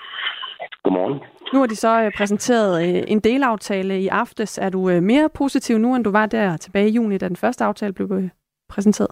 [0.84, 1.20] Godmorgen.
[1.54, 4.58] Nu har de så øh, præsenteret øh, en delaftale i aftes.
[4.58, 7.36] Er du øh, mere positiv nu, end du var der tilbage i juni, da den
[7.36, 8.30] første aftale blev
[8.70, 9.12] præsenteret?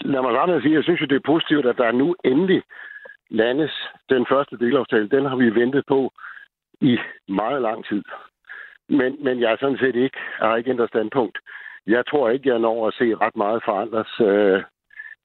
[0.00, 2.62] Lad mig at sige, at jeg synes, at det er positivt, at der nu endelig
[3.30, 3.72] landes
[4.08, 5.08] den første delaftale.
[5.08, 6.10] Den har vi ventet på
[6.80, 8.02] i meget lang tid.
[8.88, 11.38] Men, men jeg er sådan set ikke, jeg har ikke ændret standpunkt.
[11.86, 14.20] Jeg tror ikke, jeg når at se ret meget forandres.
[14.20, 14.62] Øh,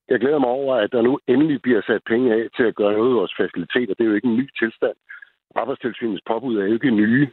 [0.09, 2.93] jeg glæder mig over, at der nu endelig bliver sat penge af til at gøre
[2.93, 3.93] noget af vores faciliteter.
[3.93, 4.95] Det er jo ikke en ny tilstand.
[5.55, 7.29] Arbejdstilsynets påbud er jo ikke nye.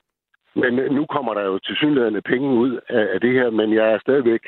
[0.55, 3.93] Men øh, nu kommer der jo til synligheden penge ud af, det her, men jeg
[3.93, 4.41] er stadigvæk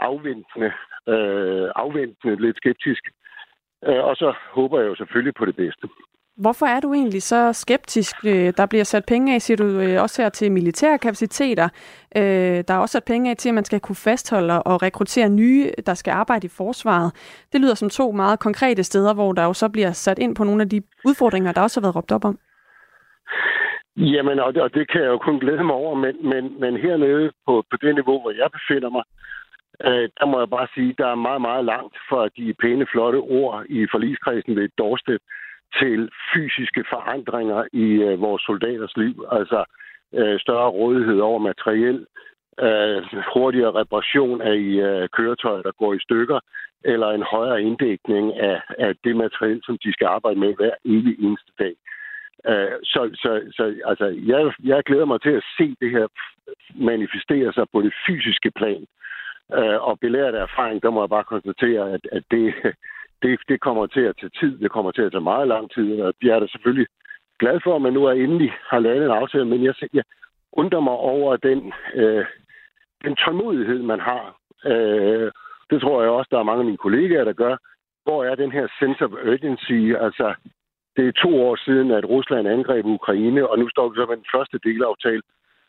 [0.00, 0.72] afventende,
[1.08, 3.04] øh, afventende lidt skeptisk.
[3.86, 5.88] Øh, og så håber jeg jo selvfølgelig på det bedste.
[6.36, 8.14] Hvorfor er du egentlig så skeptisk?
[8.26, 11.68] Øh, der bliver sat penge af, siger du, øh, også her til militære kapaciteter.
[12.16, 15.28] Øh, der er også sat penge af til, at man skal kunne fastholde og rekruttere
[15.28, 17.12] nye, der skal arbejde i forsvaret.
[17.52, 20.44] Det lyder som to meget konkrete steder, hvor der jo så bliver sat ind på
[20.44, 22.38] nogle af de udfordringer, der også har været råbt op om.
[23.96, 26.76] Jamen, og det, og det kan jeg jo kun glæde mig over, men, men, men
[26.76, 29.04] hernede på, på det niveau, hvor jeg befinder mig,
[29.84, 33.16] øh, der må jeg bare sige, der er meget, meget langt fra de pæne, flotte
[33.16, 34.78] ord i forligskredsen ved et
[35.80, 39.24] til fysiske forandringer i øh, vores soldaters liv.
[39.32, 39.64] Altså
[40.14, 42.06] øh, større rådighed over materiel,
[42.60, 43.02] øh,
[43.34, 46.40] hurtigere reparation af i, øh, køretøjer, der går i stykker,
[46.84, 51.16] eller en højere inddækning af, af det materiel, som de skal arbejde med hver evig
[51.18, 51.74] eneste dag.
[52.48, 56.06] Øh, så så, så altså, jeg, jeg glæder mig til at se det her
[56.74, 58.86] manifestere sig på det fysiske plan.
[59.58, 62.54] Øh, og belært af erfaring, der må jeg bare konstatere, at, at det,
[63.22, 64.58] det, det kommer til at tage tid.
[64.58, 66.00] Det kommer til at tage meget lang tid.
[66.00, 66.86] Og jeg er da selvfølgelig
[67.38, 70.04] glad for, at man nu er endelig har lavet en aftale, men jeg, jeg
[70.52, 72.24] undrer mig over den, øh,
[73.04, 74.36] den tålmodighed, man har.
[74.64, 75.30] Øh,
[75.70, 77.56] det tror jeg også, der er mange af mine kollegaer, der gør.
[78.04, 79.80] Hvor er den her sense of urgency?
[80.06, 80.34] Altså,
[80.96, 84.16] det er to år siden, at Rusland angreb Ukraine, og nu står vi så med
[84.16, 85.22] den første delaftale,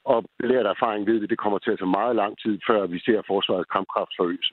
[0.06, 3.00] og lært erfaring ved vi, det kommer til at tage meget lang tid, før vi
[3.00, 4.52] ser forsvarets kampkraft forøges.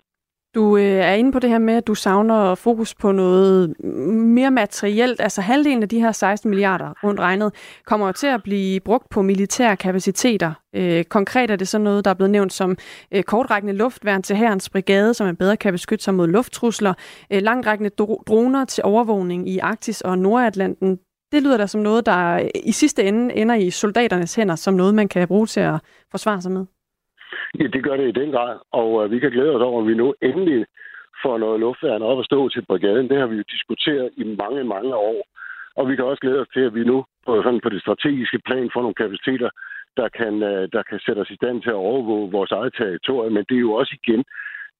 [0.55, 3.75] Du øh, er inde på det her med, at du savner fokus på noget
[4.15, 5.21] mere materielt.
[5.21, 7.55] Altså halvdelen af de her 16 milliarder rundt regnet
[7.87, 10.53] kommer til at blive brugt på militære kapaciteter.
[10.77, 12.77] Øh, konkret er det så noget, der er blevet nævnt som
[13.13, 16.95] øh, kortrækkende luftværn til herrens brigade, som man bedre kan beskytte sig mod lufttrusler.
[17.31, 20.99] Øh, langrækkende dro- droner til overvågning i Arktis og Nordatlanten.
[21.33, 24.95] Det lyder da som noget, der i sidste ende ender i soldaternes hænder, som noget,
[24.95, 25.81] man kan bruge til at
[26.11, 26.65] forsvare sig med.
[27.61, 29.89] Ja, det gør det i den grad, og øh, vi kan glæde os over, at
[29.89, 30.67] vi nu endelig
[31.23, 33.09] får noget luftværn op at stå til brigaden.
[33.09, 35.19] Det har vi jo diskuteret i mange, mange år.
[35.77, 38.39] Og vi kan også glæde os til, at vi nu på, sådan på det strategiske
[38.47, 39.51] plan får nogle kapaciteter,
[39.97, 43.33] der kan, øh, der kan sætte os i stand til at overvåge vores eget territorium.
[43.33, 44.25] Men det er jo også igen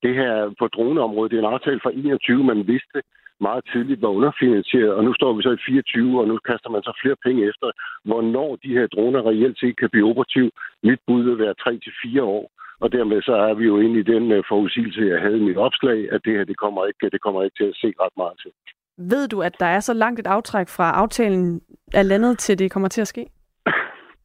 [0.03, 1.31] det her på droneområdet.
[1.31, 2.99] Det er en aftale fra 21, man vidste
[3.41, 6.83] meget tidligt var underfinansieret, og nu står vi så i 24, og nu kaster man
[6.83, 7.69] så flere penge efter,
[8.05, 10.47] hvornår de her droner reelt set kan blive operativ.
[10.83, 12.45] Mit bud vil være 3-4 år.
[12.81, 15.57] Og dermed så er vi jo inde i den uh, forudsigelse, jeg havde i mit
[15.57, 18.37] opslag, at det her det kommer, ikke, det kommer ikke til at se ret meget
[18.43, 18.51] til.
[18.99, 21.61] Ved du, at der er så langt et aftræk fra aftalen
[21.95, 23.27] af landet til det kommer til at ske?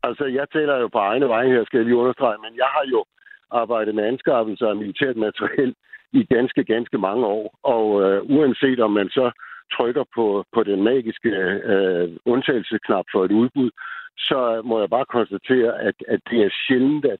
[0.03, 2.85] altså, jeg taler jo på egne veje her, skal jeg lige understrege, men jeg har
[2.91, 3.05] jo
[3.51, 5.75] arbejdet med anskaffelse af militært materiel
[6.13, 7.59] i ganske, ganske mange år.
[7.63, 9.31] Og øh, uanset om man så
[9.73, 11.29] trykker på, på den magiske
[11.73, 13.69] øh, undtagelsesknap for et udbud,
[14.17, 17.19] så må jeg bare konstatere, at, at det er sjældent, at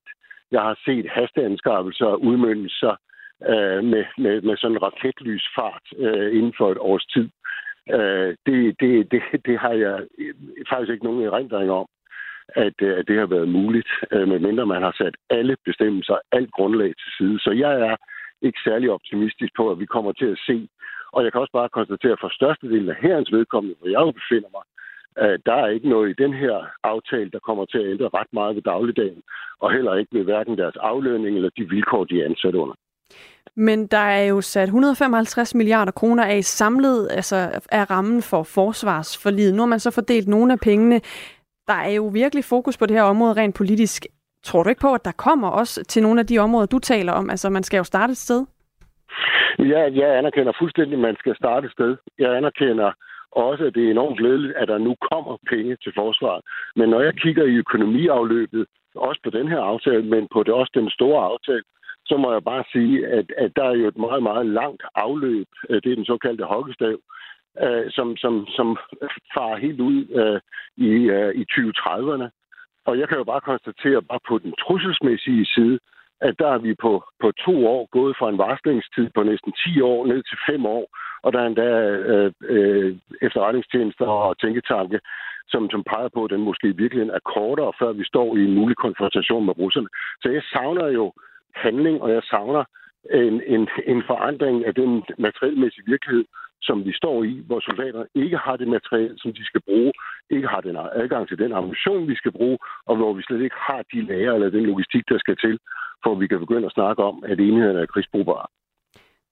[0.52, 2.96] jeg har set hasteanskaffelser udmynde sig
[3.52, 7.30] øh, med, med, med sådan en raketlysfart øh, inden for et års tid.
[7.96, 10.34] Øh, det, det, det, det har jeg øh,
[10.70, 11.88] faktisk ikke nogen erindring om,
[12.48, 16.52] at, øh, at det har været muligt, øh, medmindre man har sat alle bestemmelser, alt
[16.52, 17.40] grundlag til side.
[17.40, 17.96] Så jeg er
[18.42, 20.70] ikke særlig optimistisk på, at vi kommer til at se.
[21.12, 24.12] Og jeg kan også bare konstatere, at for størstedelen af herrens vedkommende, hvor jeg jo
[24.12, 24.64] befinder mig,
[25.46, 28.56] der er ikke noget i den her aftale, der kommer til at ændre ret meget
[28.56, 29.22] ved dagligdagen,
[29.60, 32.76] og heller ikke ved hverken deres aflønning eller de vilkår, de er ansat under.
[33.56, 37.36] Men der er jo sat 155 milliarder kroner af samlet altså
[37.72, 39.56] af rammen for forsvarsforlidet.
[39.56, 41.02] Nu har man så fordelt nogle af pengene.
[41.68, 44.06] Der er jo virkelig fokus på det her område rent politisk.
[44.44, 47.14] Tror du ikke på, at der kommer også til nogle af de områder, du taler
[47.14, 47.30] om?
[47.30, 48.46] Altså, man skal jo starte et sted.
[49.60, 51.98] Ja, jeg anerkender fuldstændig, at man skal starte et sted.
[52.20, 52.92] Jeg anerkender
[53.32, 56.42] også at det er enormt glædeligt, at der nu kommer penge til forsvaret.
[56.76, 58.66] Men når jeg kigger i økonomiafløbet,
[58.96, 61.64] også på den her aftale, men på det også den store aftale,
[62.06, 65.48] så må jeg bare sige, at, at der er jo et meget, meget langt afløb.
[65.70, 66.98] Øh, det er den såkaldte hockeystav,
[67.64, 68.78] øh, som, som, som
[69.34, 70.40] farer helt ud øh,
[70.78, 72.28] i, øh, i 2030'erne.
[72.86, 75.80] Og jeg kan jo bare konstatere, bare på den trusselsmæssige side,
[76.22, 79.82] at der er vi på, på to år gået fra en varslingstid på næsten 10
[79.82, 80.86] år ned til 5 år,
[81.24, 81.70] og der er endda
[82.12, 85.00] øh, øh, efterretningstjenester og tænketanke,
[85.48, 88.44] som, som peger på, at den måske i virkeligheden er kortere, før vi står i
[88.44, 89.90] en mulig konfrontation med russerne.
[90.22, 91.14] Så jeg savner jo
[91.56, 92.64] handling, og jeg savner
[93.14, 96.26] en, en, en forandring af den materielmæssige virkelighed,
[96.62, 99.92] som vi står i, hvor soldater ikke har det materiel, som de skal bruge,
[100.30, 103.56] ikke har den adgang til den ammunition, vi skal bruge, og hvor vi slet ikke
[103.60, 105.60] har de lager eller den logistik, der skal til,
[106.04, 108.48] for at vi kan begynde at snakke om, at enhederne er krigsbrugbare.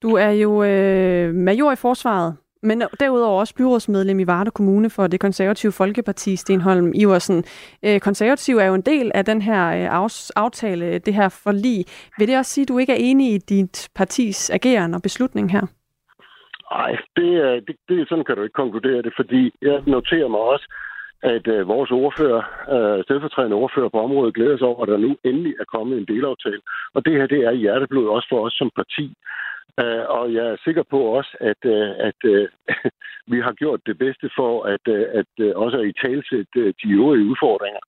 [0.01, 5.07] Du er jo øh, major i forsvaret, men derudover også byrådsmedlem i Varde Kommune for
[5.07, 7.43] det konservative Folkeparti, Stenholm Iversen.
[7.85, 11.85] Øh, konservativ er jo en del af den her øh, aftale, det her forlig.
[12.17, 15.51] Vil det også sige, at du ikke er enig i dit partis ageren og beslutning
[15.51, 15.65] her?
[16.71, 17.29] Nej, det,
[17.67, 20.67] det, det, sådan kan du ikke konkludere det, fordi jeg noterer mig også,
[21.23, 22.41] at øh, vores ordfører,
[22.73, 26.05] øh, stedfortrædende ordfører på området, glæder sig over, at der nu endelig er kommet en
[26.05, 26.61] delaftale.
[26.93, 29.13] Og det her, det er hjerteblod også for os som parti.
[29.83, 32.45] Uh, og jeg er sikker på også, at, uh, at uh,
[33.31, 36.73] vi har gjort det bedste for at, uh, at uh, også at i talsætte uh,
[36.81, 37.83] de øvrige udfordringer,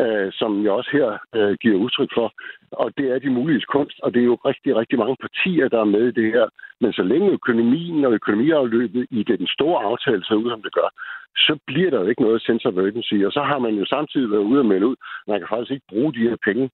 [0.00, 2.32] øh, som jeg også her øh, giver udtryk for.
[2.72, 5.80] Og det er de mulige kunst, og det er jo rigtig, rigtig mange partier, der
[5.80, 6.46] er med i det her.
[6.80, 10.88] Men så længe økonomien og økonomiafløbet i den store aftale ser ud, som det gør,
[11.36, 13.14] så bliver der jo ikke noget sense of urgency.
[13.14, 14.96] Og så har man jo samtidig været ude og melde ud,
[15.28, 16.70] man kan faktisk ikke bruge de her penge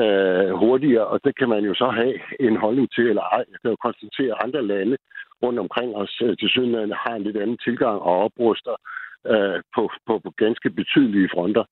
[0.00, 3.44] øh, hurtigere, og det kan man jo så have en holdning til, eller ej.
[3.52, 4.96] Jeg kan jo konstatere, at andre lande
[5.42, 8.74] rundt omkring os øh, til sydenlande har en lidt anden tilgang og opruster
[9.26, 11.64] øh, på, på, på ganske betydelige fronter.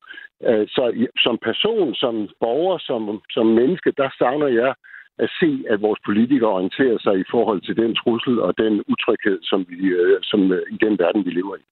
[0.49, 4.75] Øh, så som person, som borger, som, som menneske, der savner jeg
[5.19, 9.39] at se, at vores politikere orienterer sig i forhold til den trussel og den utryghed,
[9.43, 11.65] som, vi, øh, som øh, i den verden, vi lever i.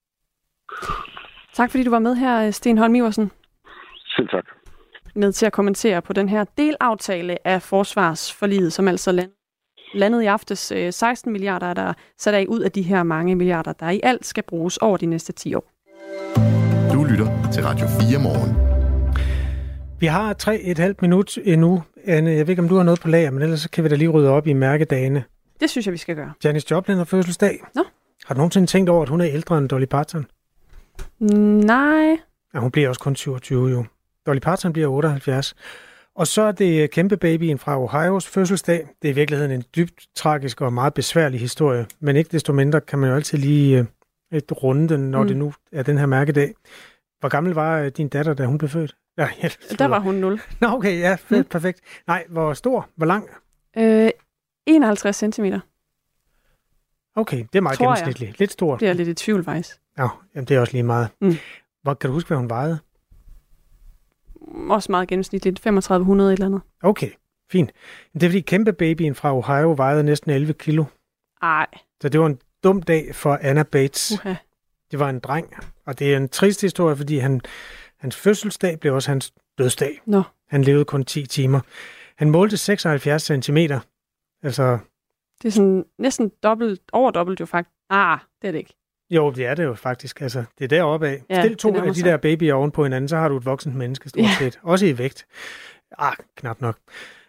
[1.53, 3.31] Tak fordi du var med her, Sten Holm Iversen.
[4.15, 4.45] Selv tak.
[5.15, 9.31] Med til at kommentere på den her delaftale af forsvarsforliget, som altså land
[9.93, 13.89] landet i aftes 16 milliarder, der sat af ud af de her mange milliarder, der
[13.89, 15.71] i alt skal bruges over de næste 10 år.
[16.93, 18.55] Du lytter til Radio 4 morgen.
[19.99, 21.83] Vi har tre et halvt minut endnu.
[22.05, 23.95] Anne, jeg ved ikke, om du har noget på lager, men ellers kan vi da
[23.95, 25.23] lige rydde op i mærkedagene.
[25.59, 26.33] Det synes jeg, vi skal gøre.
[26.43, 27.59] Janis Joplin har fødselsdag.
[27.75, 27.83] Nå.
[28.25, 30.25] Har du nogensinde tænkt over, at hun er ældre end Dolly Parton?
[31.19, 32.17] Nej.
[32.53, 33.85] Ja, hun bliver også kun 27 jo.
[34.25, 35.55] Dolly Parton bliver 78.
[36.17, 38.87] Og så er det kæmpe babyen fra Ohios fødselsdag.
[39.01, 42.81] Det er i virkeligheden en dybt tragisk og meget besværlig historie, men ikke desto mindre
[42.81, 43.85] kan man jo altid lige øh,
[44.37, 45.27] et runde den, når mm.
[45.27, 46.53] det nu er den her mærkedag.
[47.19, 48.95] Hvor gammel var øh, din datter, da hun blev født?
[49.17, 49.29] Ja,
[49.79, 50.41] Der var hun 0.
[50.61, 51.49] Nå, okay, ja, fedt, mm.
[51.49, 51.81] perfekt.
[52.07, 52.89] Nej, hvor stor?
[52.95, 53.29] Hvor lang?
[53.77, 54.09] Øh,
[54.65, 55.45] 51 cm.
[57.15, 58.29] Okay, det er meget Tror gennemsnitligt.
[58.29, 58.39] Jeg.
[58.39, 58.79] Lidt stort.
[58.79, 59.77] Det er lidt i tvivl, faktisk.
[59.97, 61.09] Ja, jamen, det er også lige meget.
[61.21, 61.35] Mm.
[61.83, 62.79] Hvor, kan du huske, hvad hun vejede?
[64.69, 65.57] Også meget gennemsnitligt.
[65.57, 66.61] 3500 eller andet.
[66.83, 67.09] Okay,
[67.51, 67.71] fint.
[68.13, 70.85] Det er fordi kæmpe babyen fra Ohio vejede næsten 11 kilo.
[71.41, 71.67] Ej.
[72.01, 74.11] Så det var en dum dag for Anna Bates.
[74.11, 74.35] Uh-huh.
[74.91, 75.53] Det var en dreng,
[75.85, 77.41] og det er en trist historie, fordi han,
[77.97, 80.01] hans fødselsdag blev også hans dødsdag.
[80.05, 80.23] Nå.
[80.47, 81.59] Han levede kun 10 timer.
[82.15, 83.57] Han målte 76 cm.
[84.43, 84.77] Altså...
[85.41, 87.75] Det er sådan næsten dobbelt, over dobbelt jo faktisk.
[87.89, 88.75] Ah, det er det ikke.
[89.09, 90.21] Jo, det er det jo faktisk.
[90.21, 91.23] Altså, det er deroppe af.
[91.29, 93.75] Ja, Stil to af de der babyer oven på hinanden, så har du et voksent
[93.75, 94.29] menneske stort ja.
[94.39, 94.59] set.
[94.63, 95.25] Også i vægt.
[95.97, 96.77] Ah, knap nok.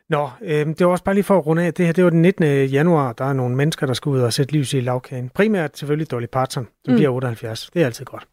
[0.09, 1.75] Nå, øh, det var også bare lige for at runde af.
[1.75, 2.45] Det her, det var den 19.
[2.67, 3.13] januar.
[3.13, 5.29] Der er nogle mennesker, der skal ud og sætte lys i lavkagen.
[5.29, 6.97] Primært selvfølgelig Dolly Parton, som mm.
[6.97, 7.71] bliver 78.
[7.75, 8.29] Det er altid godt.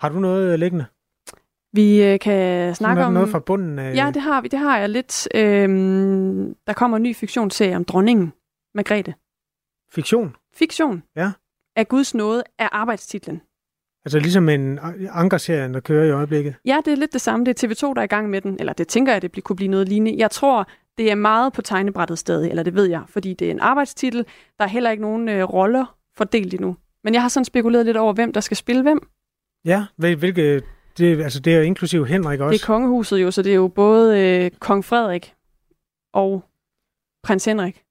[0.00, 0.84] Har du noget liggende?
[1.72, 3.12] Vi øh, kan snakke om...
[3.12, 3.94] noget fra bunden af...
[3.94, 4.48] Ja, det har vi.
[4.48, 5.28] Det har jeg lidt.
[5.34, 8.32] Øhm, der kommer en ny fiktionsserie om dronningen,
[8.74, 9.14] Margrethe.
[9.92, 10.36] Fiktion?
[10.54, 11.02] Fiktion.
[11.16, 11.32] Ja.
[11.76, 13.42] Af Guds nåde er arbejdstitlen.
[14.04, 14.78] Altså ligesom en
[15.12, 16.54] ankerserie, der kører i øjeblikket?
[16.64, 17.46] Ja, det er lidt det samme.
[17.46, 18.56] Det er TV2, der er i gang med den.
[18.58, 20.18] Eller det tænker jeg, det kunne blive noget lignende.
[20.18, 20.68] Jeg tror,
[20.98, 24.26] det er meget på tegnebrættet stadig, eller det ved jeg, fordi det er en arbejdstitel.
[24.58, 26.76] Der er heller ikke nogen øh, roller fordelt endnu.
[27.04, 29.08] Men jeg har sådan spekuleret lidt over, hvem der skal spille hvem.
[29.64, 30.62] Ja, hvilke...
[30.98, 32.52] Det, altså det er jo inklusiv Henrik også.
[32.52, 35.34] Det er kongehuset jo, så det er jo både øh, kong Frederik
[36.12, 36.44] og
[37.22, 37.83] prins Henrik.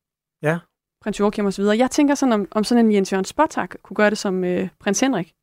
[1.04, 1.64] Prins Joachim osv.
[1.64, 4.70] Jeg tænker sådan, om, om sådan en Jens Jørgen Spottak kunne gøre det som øh,
[4.80, 5.34] prins Henrik.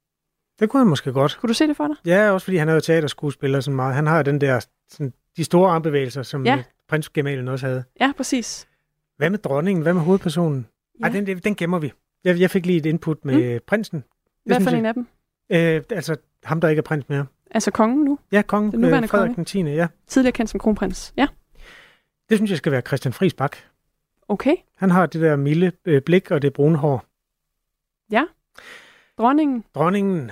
[0.60, 1.38] Det kunne han måske godt.
[1.40, 1.96] Kunne du se det for dig?
[2.06, 3.94] Ja, også fordi han er jo teaterskuespiller så meget.
[3.94, 6.62] Han har den der, sådan, de store armbevægelser, som ja.
[6.88, 7.84] prins Gemalen også havde.
[8.00, 8.68] Ja, præcis.
[9.16, 9.82] Hvad med dronningen?
[9.82, 10.66] Hvad med hovedpersonen?
[11.00, 11.06] Ja.
[11.06, 11.92] Ej, den, den gemmer vi.
[12.24, 13.60] Jeg, jeg fik lige et input med mm.
[13.66, 14.04] prinsen.
[14.44, 15.06] Hvad synes for en af dem?
[15.52, 17.26] Øh, altså, ham, der ikke er prins mere.
[17.50, 18.18] Altså kongen nu?
[18.32, 18.72] Ja, kongen.
[18.72, 19.36] Den nuværende øh, Frederik konge.
[19.36, 19.60] den 10.
[19.62, 19.86] Ja.
[20.06, 21.12] Tidligere kendt som kronprins.
[21.16, 21.26] Ja,
[22.28, 23.56] Det synes jeg skal være Christian Friis Bak.
[24.30, 24.56] Okay.
[24.76, 27.04] Han har det der milde øh, blik og det brune hår.
[28.10, 28.24] Ja.
[29.18, 29.64] Dronningen.
[29.74, 30.30] Dronningen,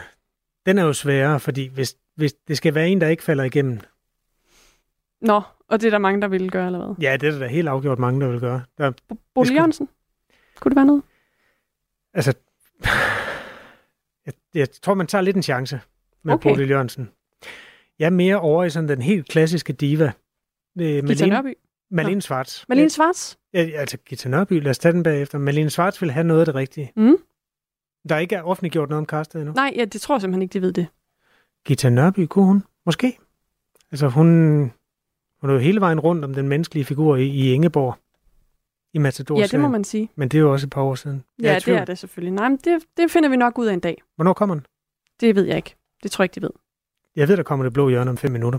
[0.66, 3.80] den er jo sværere, fordi hvis, hvis det skal være en, der ikke falder igennem.
[5.20, 6.96] Nå, og det er der mange, der ville gøre, eller hvad?
[7.00, 8.62] Ja, det er der helt afgjort mange, der vil gøre.
[8.78, 8.92] Der,
[9.36, 9.88] skulle- Jørgensen?
[10.60, 11.02] Kunne det være noget?
[12.14, 12.34] altså,
[14.26, 15.80] jeg, jeg tror, man tager lidt en chance
[16.22, 16.50] med okay.
[16.50, 17.10] Bodil Jørgensen.
[17.98, 20.12] Jeg er mere over i sådan den helt klassiske diva.
[20.80, 21.54] Øh, Gita Nørby?
[21.90, 22.64] Malene Schwartz.
[22.68, 23.36] Malene Schwartz?
[23.54, 25.38] Ja, altså Gita Nørby, lad os tage den bagefter.
[25.38, 26.92] Malene Schwartz vil have noget af det rigtige.
[26.96, 27.16] Mm.
[28.08, 29.54] Der er ikke offentliggjort noget om castet endnu.
[29.54, 30.86] Nej, ja, det tror jeg simpelthen ikke, de ved det.
[31.66, 32.64] Gita Nørby, kunne hun?
[32.86, 33.18] Måske.
[33.92, 34.26] Altså hun,
[35.40, 37.96] hun er jo hele vejen rundt om den menneskelige figur i, i Ingeborg.
[38.94, 40.10] I Matador Ja, det må man sige.
[40.14, 41.24] Men det er jo også et par år siden.
[41.42, 42.32] Ja, det er det selvfølgelig.
[42.32, 44.02] Nej, men det, det finder vi nok ud af en dag.
[44.16, 44.66] Hvornår kommer den?
[45.20, 45.74] Det ved jeg ikke.
[46.02, 46.50] Det tror jeg ikke, de ved.
[47.16, 48.58] Jeg ved, der kommer det blå hjørne om fem minutter.